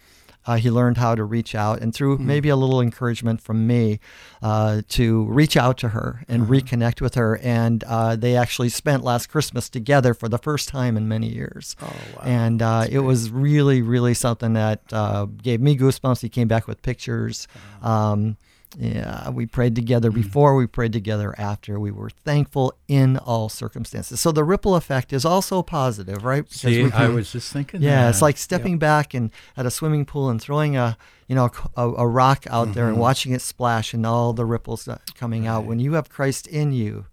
uh, 0.46 0.56
he 0.56 0.70
learned 0.70 0.98
how 0.98 1.14
to 1.14 1.24
reach 1.24 1.54
out, 1.54 1.80
and 1.80 1.94
through 1.94 2.16
Mm-hmm. 2.16 2.26
maybe 2.26 2.48
a 2.50 2.56
little 2.56 2.80
encouragement 2.82 3.40
from 3.40 3.66
me 3.66 3.98
uh, 4.42 4.82
to 4.88 5.24
reach 5.24 5.56
out 5.56 5.78
to 5.78 5.88
her 5.90 6.22
and 6.28 6.42
Uh-huh. 6.42 6.52
reconnect 6.52 7.00
with 7.00 7.14
her. 7.14 7.38
And 7.38 7.82
uh, 7.84 8.16
they 8.16 8.36
actually 8.36 8.68
spent 8.68 9.02
last 9.04 9.28
Christmas 9.30 9.70
together 9.70 10.12
for 10.12 10.28
the 10.28 10.36
first 10.36 10.68
time 10.68 10.98
in 10.98 11.08
many 11.08 11.28
years. 11.32 11.76
Oh, 11.80 11.86
wow. 12.16 12.22
And 12.24 12.60
uh, 12.60 12.86
it 12.90 12.98
was 12.98 13.30
really, 13.30 13.80
really 13.80 14.12
something 14.12 14.52
that 14.52 14.80
uh, 14.92 15.24
gave 15.42 15.62
me 15.62 15.78
goosebumps. 15.78 16.20
He 16.20 16.28
came 16.28 16.48
back 16.48 16.68
with 16.68 16.82
pictures. 16.82 17.48
Um, 17.80 18.36
yeah, 18.78 19.28
we 19.30 19.46
prayed 19.46 19.74
together 19.74 20.10
Mm-hmm. 20.10 20.22
before, 20.22 20.56
we 20.56 20.66
prayed 20.66 20.92
together 20.92 21.34
after. 21.38 21.78
We 21.78 21.90
were 21.90 22.10
thankful 22.10 22.74
in 22.88 23.16
all 23.18 23.48
circumstances. 23.48 24.20
So 24.20 24.32
the 24.32 24.44
ripple 24.44 24.74
effect 24.74 25.12
is 25.12 25.24
also 25.24 25.62
positive, 25.62 26.24
right? 26.24 26.44
Because 26.44 26.60
See, 26.60 26.82
we 26.84 26.92
I 26.92 27.08
was 27.08 27.30
just 27.32 27.52
thinking. 27.52 27.82
yeah, 27.82 28.08
it's 28.08 28.22
like 28.22 28.36
stepping 28.36 28.78
back 28.78 29.14
and 29.14 29.30
at 29.56 29.66
a 29.66 29.70
swimming 29.70 30.04
pool 30.04 30.28
and 30.30 30.40
throwing 30.40 30.76
a 30.76 30.96
you 31.28 31.34
know 31.34 31.50
a, 31.76 31.88
a 31.88 32.06
rock 32.06 32.44
out 32.50 32.74
there 32.74 32.84
Mm-hmm. 32.84 32.92
and 32.94 33.00
watching 33.00 33.32
it 33.32 33.40
splash 33.42 33.94
and 33.94 34.04
all 34.04 34.32
the 34.32 34.44
ripples 34.44 34.84
that- 34.86 35.14
coming 35.14 35.46
out. 35.46 35.64
When 35.64 35.78
you 35.78 35.92
have 35.94 36.08
Christ 36.08 36.46
in 36.46 36.72
you, 36.72 37.06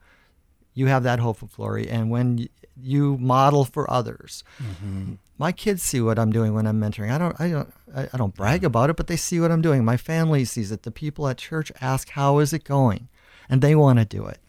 you 0.73 0.87
have 0.87 1.03
that 1.03 1.19
hope 1.19 1.41
of 1.41 1.55
glory, 1.55 1.87
and 1.89 2.09
when 2.09 2.47
you 2.81 3.17
model 3.19 3.63
for 3.65 3.89
others. 3.91 4.43
Mm-hmm. 4.61 5.13
My 5.41 5.51
kids 5.51 5.81
see 5.81 5.99
what 5.99 6.19
I'm 6.19 6.31
doing 6.31 6.53
when 6.53 6.67
I'm 6.67 6.79
mentoring. 6.79 7.11
I 7.11 7.17
don't, 7.17 7.35
I 7.41 7.49
don't, 7.49 7.73
I 7.95 8.09
I 8.13 8.17
don't 8.17 8.35
brag 8.35 8.63
about 8.63 8.91
it, 8.91 8.95
but 8.95 9.07
they 9.07 9.15
see 9.15 9.39
what 9.39 9.51
I'm 9.51 9.61
doing. 9.61 9.83
My 9.83 9.97
family 9.97 10.45
sees 10.45 10.71
it. 10.71 10.83
The 10.83 10.91
people 10.91 11.27
at 11.27 11.37
church 11.37 11.71
ask, 11.81 12.09
"How 12.09 12.37
is 12.37 12.53
it 12.53 12.63
going?" 12.63 13.09
and 13.49 13.61
they 13.61 13.75
want 13.75 13.99
to 13.99 14.05
do 14.05 14.25
it. 14.27 14.39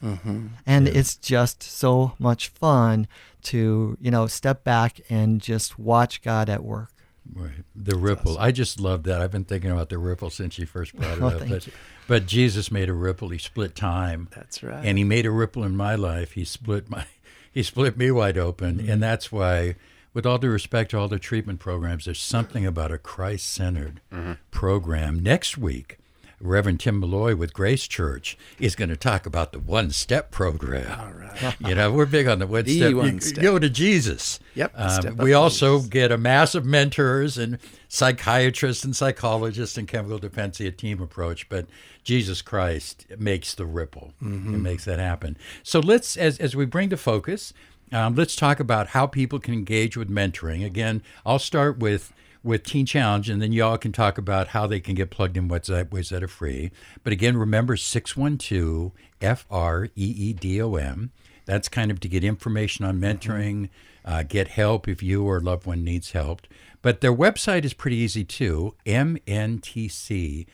And 0.64 0.87
it's 0.87 1.16
just 1.16 1.62
so 1.62 2.12
much 2.18 2.48
fun 2.48 3.09
to 3.44 3.98
you 4.00 4.11
know 4.11 4.26
step 4.26 4.64
back 4.64 5.00
and 5.11 5.40
just 5.40 5.78
watch 5.78 6.22
God 6.22 6.48
at 6.48 6.62
work. 6.62 6.90
Right. 7.35 7.64
The 7.74 7.96
ripple. 7.96 8.38
I 8.38 8.52
just 8.52 8.78
love 8.81 9.05
that. 9.05 9.20
I've 9.20 9.31
been 9.31 9.44
thinking 9.44 9.70
about 9.70 9.88
the 9.88 9.98
ripple 9.98 10.28
since 10.31 10.59
you 10.59 10.66
first 10.66 10.94
brought 10.94 11.18
it 11.18 11.22
Oh, 11.22 11.26
up. 11.28 11.38
thank 11.38 11.50
but, 11.50 11.66
you. 11.66 11.72
but 12.07 12.26
Jesus 12.26 12.70
made 12.70 12.88
a 12.88 12.92
ripple. 12.92 13.31
He 13.31 13.38
split 13.38 13.74
time. 13.74 14.28
That's 14.35 14.62
right. 14.62 14.85
And 14.85 14.98
he 14.98 15.05
made 15.05 15.24
a 15.24 15.31
ripple 15.31 15.64
in 15.64 15.74
my 15.76 15.94
life. 15.94 16.33
He 16.33 16.44
split 16.44 16.90
my 16.90 17.07
he 17.52 17.62
split 17.62 17.96
me 17.96 18.11
wide 18.11 18.37
open. 18.38 18.76
Mm-hmm. 18.78 18.90
And 18.90 19.02
that's 19.02 19.33
why 19.33 19.76
with 20.14 20.27
all 20.27 20.38
due 20.38 20.51
respect 20.51 20.90
to 20.92 20.98
all 20.98 21.09
the 21.09 21.18
treatment 21.18 21.59
programs, 21.61 22.05
there's 22.05 22.20
something 22.20 22.66
about 22.66 22.90
a 22.92 22.98
Christ 22.98 23.51
centered 23.51 24.01
Mm-hmm. 24.12 24.33
program. 24.51 25.22
Next 25.22 25.57
week, 25.57 25.98
Reverend 26.40 26.81
Tim 26.81 26.98
Malloy 26.98 27.37
with 27.37 27.53
Grace 27.55 27.87
Church 27.87 28.37
is 28.59 28.75
going 28.75 28.88
to 28.88 28.96
talk 28.96 29.27
about 29.27 29.53
the 29.53 29.61
one 29.61 29.90
step 29.90 30.31
program. 30.33 30.98
All 31.01 31.12
right. 31.12 31.55
you 31.61 31.75
know, 31.77 31.92
we're 31.92 32.05
big 32.05 32.27
on 32.27 32.40
the 32.40 32.46
one 32.48 32.64
The 32.64 32.79
step. 32.79 32.94
one 32.94 33.14
You 33.14 33.20
step. 33.20 33.42
Go 33.44 33.59
to 33.61 33.70
Jesus. 33.70 34.40
Yep, 34.57 34.72
Um, 34.75 35.16
we 35.18 35.33
also 35.35 35.77
Jesus. 35.77 35.88
get 35.90 36.11
a 36.12 36.18
mass 36.18 36.55
of 36.57 36.64
mentors 36.66 37.38
and 37.38 37.59
psychiatrists 37.88 38.85
and 38.85 38.94
psychologists 38.96 39.79
and 39.79 39.87
chemical 39.87 40.18
defense, 40.18 40.59
a 40.61 40.70
team 40.72 41.01
approach. 41.01 41.48
But 41.48 41.66
Jesus 42.03 42.42
Christ 42.42 43.07
makes 43.18 43.55
the 43.55 43.64
ripple. 43.64 44.12
It 44.20 44.27
makes 44.27 44.85
that 44.87 44.98
happen. 44.98 45.37
So 45.62 45.79
let's, 45.79 46.16
as, 46.16 46.38
as 46.38 46.57
we 46.57 46.64
bring 46.66 46.90
to 46.90 46.96
focus, 46.96 47.53
um, 47.92 48.14
let's 48.14 48.35
talk 48.37 48.61
about 48.61 48.88
how 48.88 49.07
people 49.07 49.38
can 49.38 49.55
engage 49.55 49.96
with 49.96 50.11
mentoring. 50.11 50.64
Again, 50.64 51.02
I'll 51.24 51.38
start 51.38 51.78
with 51.78 52.12
with 52.44 52.64
Teen 52.64 52.87
Challenge, 52.87 53.28
and 53.28 53.40
then 53.40 53.52
y'all 53.52 53.78
can 53.78 53.92
talk 53.92 54.18
about 54.18 54.48
how 54.48 54.66
they 54.66 54.81
can 54.81 54.94
get 54.94 55.11
plugged 55.11 55.37
in 55.37 55.48
Wayzata 55.48 55.85
Wayzata 55.87 56.28
free. 56.28 56.72
But 57.05 57.12
again, 57.12 57.37
remember 57.37 57.76
612 57.76 58.92
F 59.20 59.46
R 59.50 59.85
E 59.85 59.90
E 59.94 60.33
D 60.33 60.61
O 60.61 60.74
M. 60.74 61.12
That's 61.44 61.68
kind 61.68 61.90
of 61.90 62.00
to 62.00 62.09
get 62.09 62.24
information 62.24 62.85
on 62.85 63.00
mentoring, 63.00 63.68
uh, 64.05 64.22
get 64.22 64.48
help 64.48 64.88
if 64.88 65.02
you 65.02 65.24
or 65.24 65.38
a 65.38 65.40
loved 65.40 65.66
one 65.66 65.85
needs 65.85 66.12
help. 66.12 66.42
But 66.83 67.00
their 67.00 67.14
website 67.14 67.64
is 67.64 67.74
pretty 67.74 67.96
easy 67.96 68.24
too 68.24 68.74
mntc.org. 68.87 70.46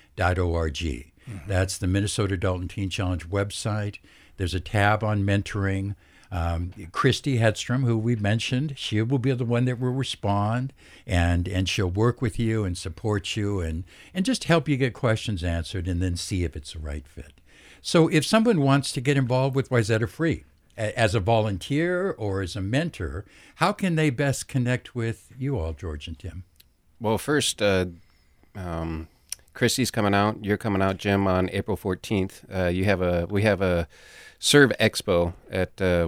That's 1.47 1.77
the 1.77 1.87
Minnesota 1.87 2.35
Adult 2.35 2.61
and 2.63 2.71
Teen 2.71 2.91
Challenge 2.91 3.29
website. 3.29 3.99
There's 4.39 4.55
a 4.55 4.61
tab 4.61 5.05
on 5.05 5.25
mentoring. 5.25 5.95
Um, 6.31 6.73
Christy 6.93 7.39
Hedstrom, 7.39 7.85
who 7.85 7.97
we 7.97 8.15
mentioned, 8.15 8.75
she 8.77 9.01
will 9.01 9.19
be 9.19 9.33
the 9.33 9.45
one 9.45 9.65
that 9.65 9.81
will 9.81 9.93
respond, 9.93 10.73
and 11.07 11.49
and 11.49 11.69
she'll 11.69 11.91
work 11.91 12.21
with 12.21 12.39
you 12.39 12.65
and 12.65 12.77
support 12.77 13.35
you 13.37 13.61
and 13.61 13.85
and 14.13 14.27
just 14.27 14.45
help 14.45 14.69
you 14.69 14.77
get 14.77 14.93
questions 14.93 15.43
answered, 15.43 15.89
and 15.89 16.03
then 16.03 16.17
see 16.17 16.45
if 16.45 16.55
it's 16.55 16.75
the 16.75 16.79
right 16.81 17.07
fit. 17.09 17.33
So, 17.81 18.09
if 18.09 18.27
someone 18.27 18.61
wants 18.61 18.93
to 18.93 19.01
get 19.01 19.17
involved 19.17 19.57
with 19.57 19.71
Wayzata 19.71 20.09
Free 20.09 20.45
a- 20.77 20.99
as 20.99 21.15
a 21.15 21.21
volunteer 21.21 22.11
or 22.13 22.43
as 22.43 22.57
a 22.57 22.61
mentor, 22.61 23.25
how 23.57 23.73
can 23.73 23.95
they 23.97 24.11
best 24.11 24.49
connect 24.49 24.95
with 24.95 25.33
you 25.39 25.59
all, 25.59 25.73
George 25.73 26.09
and 26.09 26.19
Tim? 26.19 26.45
Well, 27.01 27.17
first, 27.19 27.63
uh, 27.63 27.87
um, 28.55 29.09
Christy's 29.59 29.91
coming 29.91 30.15
out. 30.15 30.45
You're 30.45 30.57
coming 30.57 30.81
out, 30.81 30.99
Jim, 30.99 31.27
on 31.27 31.51
April 31.51 31.77
14th. 31.77 32.45
Uh, 32.49 32.69
you 32.69 32.85
have 32.85 33.03
a 33.03 33.27
we 33.29 33.43
have 33.43 33.61
a 33.61 33.89
Serve 34.39 34.71
Expo 34.79 35.35
at 35.51 35.83
uh, 35.83 36.07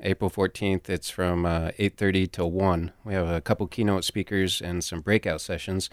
April 0.00 0.30
14th. 0.30 0.88
It's 0.88 1.10
from 1.10 1.44
uh, 1.44 1.72
8:30 1.78 2.32
till 2.32 2.50
1. 2.50 2.92
We 3.04 3.12
have 3.12 3.28
a 3.28 3.42
couple 3.42 3.66
keynote 3.66 4.04
speakers 4.04 4.62
and 4.62 4.82
some 4.82 5.02
breakout 5.02 5.42
sessions. 5.42 5.90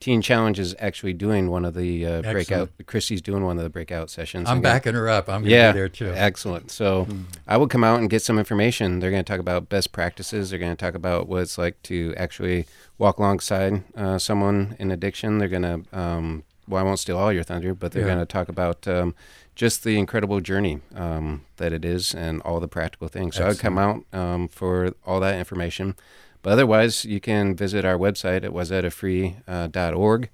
Teen 0.00 0.22
Challenge 0.22 0.58
is 0.58 0.74
actually 0.78 1.12
doing 1.12 1.50
one 1.50 1.66
of 1.66 1.74
the 1.74 2.06
uh, 2.06 2.22
breakout. 2.22 2.70
Christy's 2.86 3.20
doing 3.20 3.44
one 3.44 3.58
of 3.58 3.62
the 3.62 3.68
breakout 3.68 4.08
sessions. 4.08 4.48
I'm 4.48 4.62
They're 4.62 4.72
backing 4.72 4.94
her 4.94 5.08
up. 5.10 5.28
I'm 5.28 5.42
going 5.42 5.44
to 5.44 5.50
yeah, 5.50 5.72
be 5.72 5.78
there 5.78 5.88
too. 5.90 6.10
excellent. 6.16 6.70
So 6.70 7.06
I 7.46 7.58
will 7.58 7.68
come 7.68 7.84
out 7.84 8.00
and 8.00 8.08
get 8.08 8.22
some 8.22 8.38
information. 8.38 9.00
They're 9.00 9.10
going 9.10 9.22
to 9.22 9.30
talk 9.30 9.40
about 9.40 9.68
best 9.68 9.92
practices. 9.92 10.48
They're 10.50 10.58
going 10.58 10.74
to 10.74 10.82
talk 10.84 10.94
about 10.94 11.28
what 11.28 11.42
it's 11.42 11.58
like 11.58 11.82
to 11.84 12.14
actually 12.16 12.64
walk 12.96 13.18
alongside 13.18 13.84
uh, 13.94 14.18
someone 14.18 14.74
in 14.78 14.90
addiction. 14.90 15.36
They're 15.38 15.48
going 15.48 15.62
to, 15.62 15.98
um, 15.98 16.44
well, 16.66 16.80
I 16.80 16.84
won't 16.84 16.98
steal 16.98 17.18
all 17.18 17.30
your 17.32 17.42
thunder, 17.44 17.74
but 17.74 17.92
they're 17.92 18.02
Yeah. 18.06 18.14
going 18.14 18.20
to 18.20 18.32
talk 18.32 18.48
about 18.48 18.88
um, 18.88 19.14
just 19.60 19.84
the 19.84 19.98
incredible 19.98 20.40
journey 20.40 20.80
um, 20.94 21.44
that 21.58 21.70
it 21.70 21.84
is 21.84 22.14
and 22.14 22.40
all 22.46 22.60
the 22.60 22.66
practical 22.66 23.08
things. 23.08 23.36
So 23.36 23.46
I'd 23.46 23.58
come 23.58 23.76
out 23.76 24.06
um, 24.10 24.48
for 24.48 24.94
all 25.04 25.20
that 25.20 25.38
information. 25.38 25.96
But 26.40 26.54
otherwise, 26.54 27.04
you 27.04 27.20
can 27.20 27.54
visit 27.54 27.84
our 27.84 27.98
website 27.98 28.42
at 28.42 28.52
wayzatafree.org. 28.52 30.30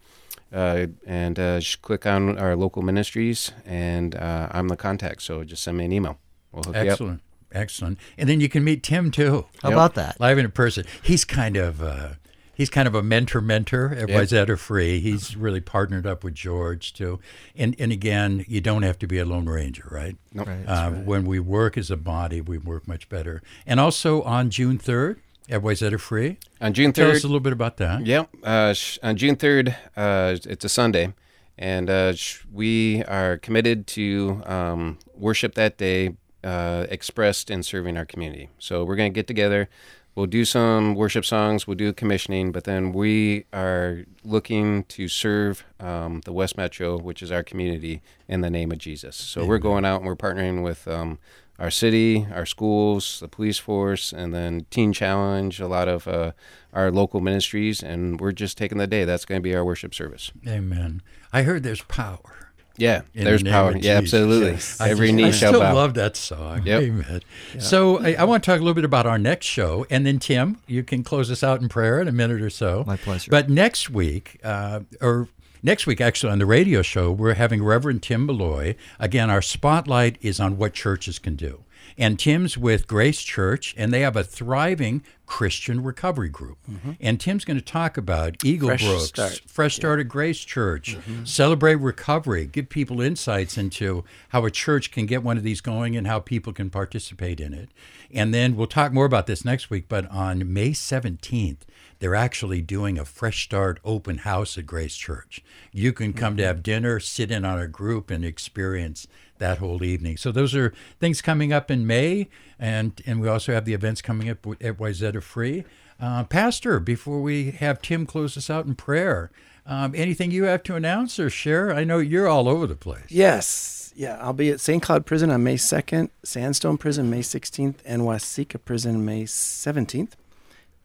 Uh, 0.52 0.86
and 1.04 1.40
uh, 1.40 1.58
just 1.58 1.82
click 1.82 2.06
on 2.06 2.38
our 2.38 2.54
local 2.54 2.82
ministries, 2.82 3.50
and 3.64 4.14
uh, 4.14 4.48
I'm 4.52 4.68
the 4.68 4.76
contact. 4.76 5.22
So 5.22 5.42
just 5.42 5.64
send 5.64 5.76
me 5.76 5.86
an 5.86 5.92
email. 5.92 6.20
We'll 6.52 6.62
hook 6.62 6.76
you 6.76 6.82
up. 6.82 6.86
Excellent. 6.86 7.20
Excellent. 7.50 7.98
And 8.16 8.28
then 8.28 8.40
you 8.40 8.48
can 8.48 8.62
meet 8.62 8.84
Tim 8.84 9.10
too. 9.10 9.46
How 9.60 9.72
about 9.72 9.94
that? 9.96 10.20
Live 10.20 10.38
in 10.38 10.48
person. 10.52 10.84
He's 11.02 11.24
kind 11.24 11.56
of 11.56 11.82
uh, 11.82 12.10
he's 12.56 12.70
kind 12.70 12.88
of 12.88 12.94
a 12.94 13.02
mentor 13.02 13.40
mentor 13.40 13.94
at 13.96 14.08
Yep. 14.08 14.20
Wayzata 14.28 14.58
Free. 14.58 14.98
He's 15.00 15.36
really 15.36 15.60
partnered 15.60 16.06
up 16.06 16.24
with 16.24 16.34
George 16.34 16.92
too. 16.94 17.20
And 17.56 17.76
and 17.78 17.92
again, 17.92 18.44
you 18.48 18.60
don't 18.60 18.82
have 18.82 18.98
to 19.00 19.06
be 19.06 19.18
a 19.18 19.24
lone 19.24 19.46
ranger, 19.48 19.86
right? 19.90 20.16
Nope. 20.32 20.48
Right. 20.48 20.64
Uh, 20.66 20.90
When 20.90 21.24
we 21.24 21.38
work 21.38 21.76
as 21.78 21.90
a 21.90 21.96
body, 21.96 22.40
we 22.40 22.58
work 22.58 22.88
much 22.88 23.08
better. 23.08 23.42
And 23.66 23.78
also 23.78 24.22
on 24.22 24.50
June 24.50 24.78
third 24.78 25.20
at 25.48 25.62
Wayzata 25.62 26.00
Free. 26.00 26.38
On 26.60 26.72
June 26.72 26.90
3rd. 26.90 26.94
Tell 26.94 27.10
us 27.12 27.22
a 27.22 27.26
little 27.28 27.38
bit 27.38 27.52
about 27.52 27.76
that. 27.76 28.04
yeah, 28.04 28.24
uh, 28.42 28.72
sh- 28.72 28.98
on 29.00 29.16
June 29.16 29.36
3rd, 29.36 29.76
uh, 29.96 30.36
it's 30.44 30.64
a 30.64 30.68
Sunday, 30.68 31.14
and 31.56 31.88
uh, 31.88 32.14
sh- 32.14 32.40
we 32.52 33.04
are 33.04 33.36
committed 33.38 33.86
to 33.88 34.42
um, 34.44 34.98
worship 35.14 35.54
that 35.54 35.78
day 35.78 36.16
uh, 36.42 36.86
expressed 36.90 37.48
in 37.48 37.62
serving 37.62 37.96
our 37.96 38.04
community. 38.04 38.48
So 38.58 38.82
we're 38.84 38.96
going 38.96 39.12
to 39.12 39.14
get 39.14 39.28
together. 39.28 39.68
We'll 40.16 40.26
do 40.26 40.46
some 40.46 40.94
worship 40.94 41.26
songs. 41.26 41.66
We'll 41.66 41.76
do 41.76 41.92
commissioning, 41.92 42.50
but 42.50 42.64
then 42.64 42.94
we 42.94 43.44
are 43.52 44.06
looking 44.24 44.84
to 44.84 45.08
serve 45.08 45.62
um, 45.78 46.22
the 46.24 46.32
West 46.32 46.56
Metro, 46.56 46.98
which 46.98 47.22
is 47.22 47.30
our 47.30 47.42
community, 47.42 48.00
in 48.26 48.40
the 48.40 48.48
name 48.48 48.72
of 48.72 48.78
Jesus. 48.78 49.14
So 49.14 49.44
we're 49.44 49.58
going 49.58 49.84
out 49.84 49.98
and 49.98 50.06
we're 50.06 50.16
partnering 50.16 50.64
with 50.64 50.88
um, 50.88 51.18
our 51.58 51.70
city, 51.70 52.26
our 52.32 52.46
schools, 52.46 53.20
the 53.20 53.28
police 53.28 53.58
force, 53.58 54.10
and 54.10 54.34
then 54.34 54.64
Teen 54.70 54.94
Challenge, 54.94 55.60
a 55.60 55.68
lot 55.68 55.86
of 55.86 56.08
uh, 56.08 56.32
our 56.72 56.90
local 56.90 57.20
ministries, 57.20 57.82
and 57.82 58.18
we're 58.18 58.32
just 58.32 58.56
taking 58.56 58.78
the 58.78 58.86
day. 58.86 59.04
That's 59.04 59.26
going 59.26 59.40
to 59.40 59.42
be 59.42 59.54
our 59.54 59.66
worship 59.66 59.94
service. 59.94 60.32
Amen. 60.48 61.02
I 61.30 61.42
heard 61.42 61.62
there's 61.62 61.82
power. 61.82 62.45
Yeah, 62.78 63.02
there's 63.14 63.42
the 63.42 63.50
power. 63.50 63.76
Yeah, 63.76 63.98
absolutely. 63.98 64.58
I 64.80 64.90
Every 64.90 65.08
just- 65.08 65.16
knee 65.16 65.24
I 65.24 65.30
shall 65.30 65.52
still 65.54 65.60
love 65.74 65.94
that 65.94 66.16
song. 66.16 66.62
Yep. 66.64 66.82
Amen. 66.82 67.20
So 67.58 67.98
I, 68.00 68.14
I 68.14 68.24
want 68.24 68.42
to 68.44 68.50
talk 68.50 68.56
a 68.60 68.62
little 68.62 68.74
bit 68.74 68.84
about 68.84 69.06
our 69.06 69.18
next 69.18 69.46
show, 69.46 69.86
and 69.90 70.04
then 70.06 70.18
Tim, 70.18 70.58
you 70.66 70.82
can 70.82 71.02
close 71.02 71.30
us 71.30 71.42
out 71.42 71.60
in 71.60 71.68
prayer 71.68 72.00
in 72.00 72.08
a 72.08 72.12
minute 72.12 72.42
or 72.42 72.50
so. 72.50 72.84
My 72.86 72.96
pleasure. 72.96 73.30
But 73.30 73.48
next 73.48 73.90
week, 73.90 74.38
uh, 74.44 74.80
or 75.00 75.28
next 75.62 75.86
week 75.86 76.00
actually 76.00 76.32
on 76.32 76.38
the 76.38 76.46
radio 76.46 76.82
show, 76.82 77.10
we're 77.10 77.34
having 77.34 77.62
Reverend 77.64 78.02
Tim 78.02 78.26
Malloy. 78.26 78.74
Again, 79.00 79.30
our 79.30 79.42
spotlight 79.42 80.18
is 80.20 80.38
on 80.40 80.56
what 80.58 80.74
churches 80.74 81.18
can 81.18 81.34
do. 81.34 81.62
And 81.98 82.18
Tim's 82.18 82.58
with 82.58 82.86
Grace 82.86 83.22
Church, 83.22 83.74
and 83.76 83.92
they 83.92 84.00
have 84.00 84.16
a 84.16 84.24
thriving 84.24 85.02
Christian 85.26 85.82
recovery 85.82 86.28
group. 86.28 86.58
Mm-hmm. 86.70 86.92
And 87.00 87.20
Tim's 87.20 87.44
going 87.44 87.58
to 87.58 87.64
talk 87.64 87.96
about 87.96 88.44
Eagle 88.44 88.68
Fresh 88.68 88.84
Brooks, 88.84 89.04
Start. 89.04 89.40
Fresh 89.46 89.76
Start 89.76 90.00
at 90.00 90.08
Grace 90.08 90.40
Church, 90.40 90.96
mm-hmm. 90.96 91.24
celebrate 91.24 91.76
recovery, 91.76 92.46
give 92.46 92.68
people 92.68 93.00
insights 93.00 93.58
into 93.58 94.04
how 94.28 94.44
a 94.44 94.50
church 94.50 94.90
can 94.90 95.06
get 95.06 95.22
one 95.22 95.36
of 95.36 95.42
these 95.42 95.60
going 95.60 95.96
and 95.96 96.06
how 96.06 96.20
people 96.20 96.52
can 96.52 96.70
participate 96.70 97.40
in 97.40 97.52
it. 97.52 97.70
And 98.12 98.32
then 98.32 98.56
we'll 98.56 98.66
talk 98.66 98.92
more 98.92 99.06
about 99.06 99.26
this 99.26 99.44
next 99.44 99.70
week, 99.70 99.86
but 99.88 100.08
on 100.10 100.52
May 100.52 100.70
17th, 100.70 101.58
they're 101.98 102.14
actually 102.14 102.60
doing 102.60 102.98
a 102.98 103.04
Fresh 103.04 103.44
Start 103.44 103.80
open 103.84 104.18
house 104.18 104.58
at 104.58 104.66
Grace 104.66 104.96
Church. 104.96 105.42
You 105.72 105.92
can 105.92 106.12
come 106.12 106.36
to 106.36 106.42
mm-hmm. 106.42 106.48
have 106.48 106.62
dinner, 106.62 107.00
sit 107.00 107.30
in 107.30 107.44
on 107.44 107.58
a 107.58 107.66
group, 107.66 108.10
and 108.10 108.24
experience 108.24 109.06
that 109.38 109.58
whole 109.58 109.82
evening. 109.82 110.16
So 110.16 110.32
those 110.32 110.54
are 110.54 110.72
things 111.00 111.22
coming 111.22 111.52
up 111.52 111.70
in 111.70 111.86
May, 111.86 112.28
and 112.58 113.00
and 113.06 113.20
we 113.20 113.28
also 113.28 113.52
have 113.52 113.64
the 113.64 113.74
events 113.74 114.02
coming 114.02 114.28
up 114.28 114.46
at 114.46 114.78
Wayzata 114.78 115.22
Free. 115.22 115.64
Uh, 115.98 116.24
Pastor, 116.24 116.78
before 116.78 117.22
we 117.22 117.52
have 117.52 117.80
Tim 117.80 118.06
close 118.06 118.36
us 118.36 118.50
out 118.50 118.66
in 118.66 118.74
prayer, 118.74 119.30
um, 119.64 119.94
anything 119.94 120.30
you 120.30 120.44
have 120.44 120.62
to 120.64 120.76
announce 120.76 121.18
or 121.18 121.30
share? 121.30 121.72
I 121.72 121.84
know 121.84 121.98
you're 121.98 122.28
all 122.28 122.48
over 122.48 122.66
the 122.66 122.76
place. 122.76 123.06
Yes. 123.08 123.92
Yeah, 123.96 124.18
I'll 124.20 124.34
be 124.34 124.50
at 124.50 124.60
St. 124.60 124.82
Cloud 124.82 125.06
Prison 125.06 125.30
on 125.30 125.42
May 125.42 125.54
2nd, 125.54 126.10
Sandstone 126.22 126.76
Prison 126.76 127.08
May 127.08 127.20
16th, 127.20 127.76
and 127.86 128.02
Waseca 128.02 128.62
Prison 128.62 129.06
May 129.06 129.22
17th. 129.22 130.12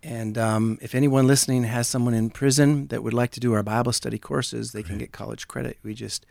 And 0.01 0.37
um, 0.37 0.79
if 0.81 0.95
anyone 0.95 1.27
listening 1.27 1.63
has 1.63 1.87
someone 1.87 2.13
in 2.13 2.29
prison 2.29 2.87
that 2.87 3.03
would 3.03 3.13
like 3.13 3.31
to 3.31 3.39
do 3.39 3.53
our 3.53 3.63
Bible 3.63 3.91
study 3.91 4.17
courses, 4.17 4.71
they 4.71 4.81
can 4.81 4.97
get 4.97 5.11
college 5.11 5.47
credit. 5.47 5.77
We 5.83 5.93
just 5.93 6.25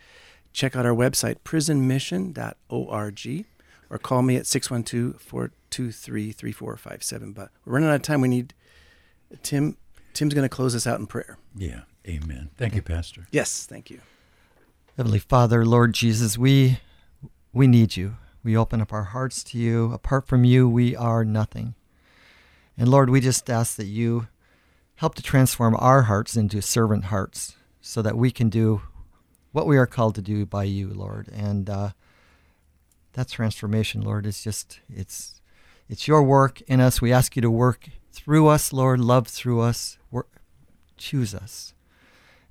check 0.53 0.77
out 0.77 0.87
our 0.87 0.95
website, 0.95 1.37
prisonmission.org, 1.45 3.47
or 3.91 3.99
call 3.99 4.23
me 4.23 4.37
at 4.37 4.47
612 4.47 5.21
423 5.21 6.33
3457. 6.33 7.33
But 7.33 7.51
we're 7.65 7.75
running 7.75 7.89
out 7.89 7.97
of 7.97 8.03
time. 8.03 8.21
We 8.21 8.29
need 8.29 8.55
Tim. 9.43 9.77
Tim's 10.13 10.35
going 10.35 10.45
to 10.45 10.49
close 10.49 10.75
us 10.75 10.87
out 10.87 10.99
in 10.99 11.07
prayer. 11.07 11.39
Yeah. 11.57 11.83
Amen. 12.07 12.51
Thank 12.57 12.75
you, 12.75 12.83
Pastor. 12.83 13.27
Yes, 13.31 13.67
thank 13.67 13.91
you. 13.91 14.01
Heavenly 14.97 15.19
Father, 15.19 15.65
Lord 15.65 15.93
Jesus, 15.93 16.39
we 16.39 16.79
we 17.53 17.67
need 17.67 17.97
you. 17.97 18.17
We 18.43 18.57
open 18.57 18.81
up 18.81 18.93
our 18.93 19.05
hearts 19.05 19.45
to 19.45 19.59
you. 19.59 19.93
Apart 19.93 20.27
from 20.27 20.45
you, 20.45 20.69
we 20.69 20.97
are 20.97 21.25
nothing. 21.25 21.75
And 22.77 22.89
Lord, 22.89 23.11
we 23.11 23.21
just 23.21 23.49
ask 23.51 23.77
that 23.77 23.87
you 23.87 24.29
help 24.97 25.15
to 25.17 25.23
transform 25.23 25.77
our 25.79 26.03
hearts 26.03 26.37
into 26.37 26.63
servant 26.63 27.07
hearts 27.07 27.57
so 27.81 28.03
that 28.03 28.17
we 28.17 28.31
can 28.31 28.49
do 28.49 28.83
what 29.53 29.67
we 29.67 29.77
are 29.77 29.87
called 29.87 30.15
to 30.17 30.23
do 30.23 30.47
by 30.47 30.65
you, 30.65 30.89
Lord. 30.89 31.29
And 31.29 31.69
uh, 31.69 31.91
that 33.15 33.29
transformation, 33.29 34.03
Lord, 34.03 34.27
is 34.27 34.43
just 34.43 34.81
it's 34.89 35.41
it's 35.89 36.07
your 36.07 36.23
work 36.23 36.61
in 36.63 36.81
us. 36.81 37.03
We 37.03 37.13
ask 37.13 37.37
you 37.37 37.43
to 37.43 37.51
work 37.51 37.89
through 38.13 38.49
us, 38.49 38.73
Lord, 38.73 39.01
love 39.01 39.27
through 39.27 39.61
us, 39.61 39.99
work, 40.11 40.29
choose 40.97 41.35
us. 41.35 41.75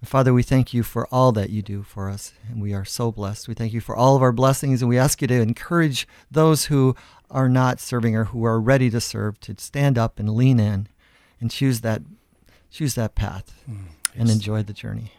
And 0.01 0.09
Father, 0.09 0.33
we 0.33 0.43
thank 0.43 0.73
you 0.73 0.83
for 0.83 1.07
all 1.13 1.31
that 1.33 1.49
you 1.49 1.61
do 1.61 1.83
for 1.83 2.09
us, 2.09 2.33
and 2.49 2.61
we 2.61 2.73
are 2.73 2.85
so 2.85 3.11
blessed. 3.11 3.47
We 3.47 3.53
thank 3.53 3.73
you 3.73 3.81
for 3.81 3.95
all 3.95 4.15
of 4.15 4.21
our 4.21 4.31
blessings, 4.31 4.81
and 4.81 4.89
we 4.89 4.97
ask 4.97 5.21
you 5.21 5.27
to 5.27 5.41
encourage 5.41 6.07
those 6.31 6.65
who 6.65 6.95
are 7.29 7.49
not 7.49 7.79
serving 7.79 8.15
or 8.15 8.25
who 8.25 8.43
are 8.45 8.59
ready 8.59 8.89
to 8.89 9.01
serve 9.01 9.39
to 9.41 9.55
stand 9.57 9.97
up 9.97 10.19
and 10.19 10.33
lean 10.33 10.59
in 10.59 10.87
and 11.39 11.51
choose 11.51 11.81
that 11.81 12.01
choose 12.71 12.95
that 12.95 13.15
path 13.15 13.63
and 14.15 14.29
enjoy 14.29 14.63
the 14.63 14.73
journey. 14.73 15.11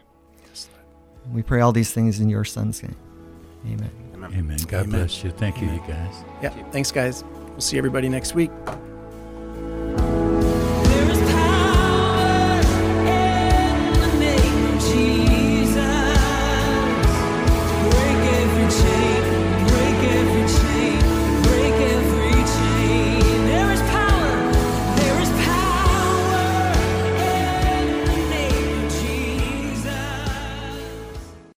We 1.33 1.43
pray 1.43 1.61
all 1.61 1.71
these 1.71 1.91
things 1.91 2.19
in 2.19 2.29
your 2.29 2.43
son's 2.43 2.81
name. 2.83 2.95
Amen. 3.65 3.91
Amen. 4.33 4.57
God 4.67 4.85
Amen. 4.85 4.99
bless 5.01 5.23
you. 5.23 5.31
Thank 5.31 5.61
you, 5.61 5.69
you 5.69 5.83
guys. 5.87 6.23
Yeah, 6.41 6.49
thanks, 6.71 6.91
guys. 6.91 7.23
We'll 7.49 7.61
see 7.61 7.77
everybody 7.77 8.09
next 8.09 8.33
week. 8.33 8.51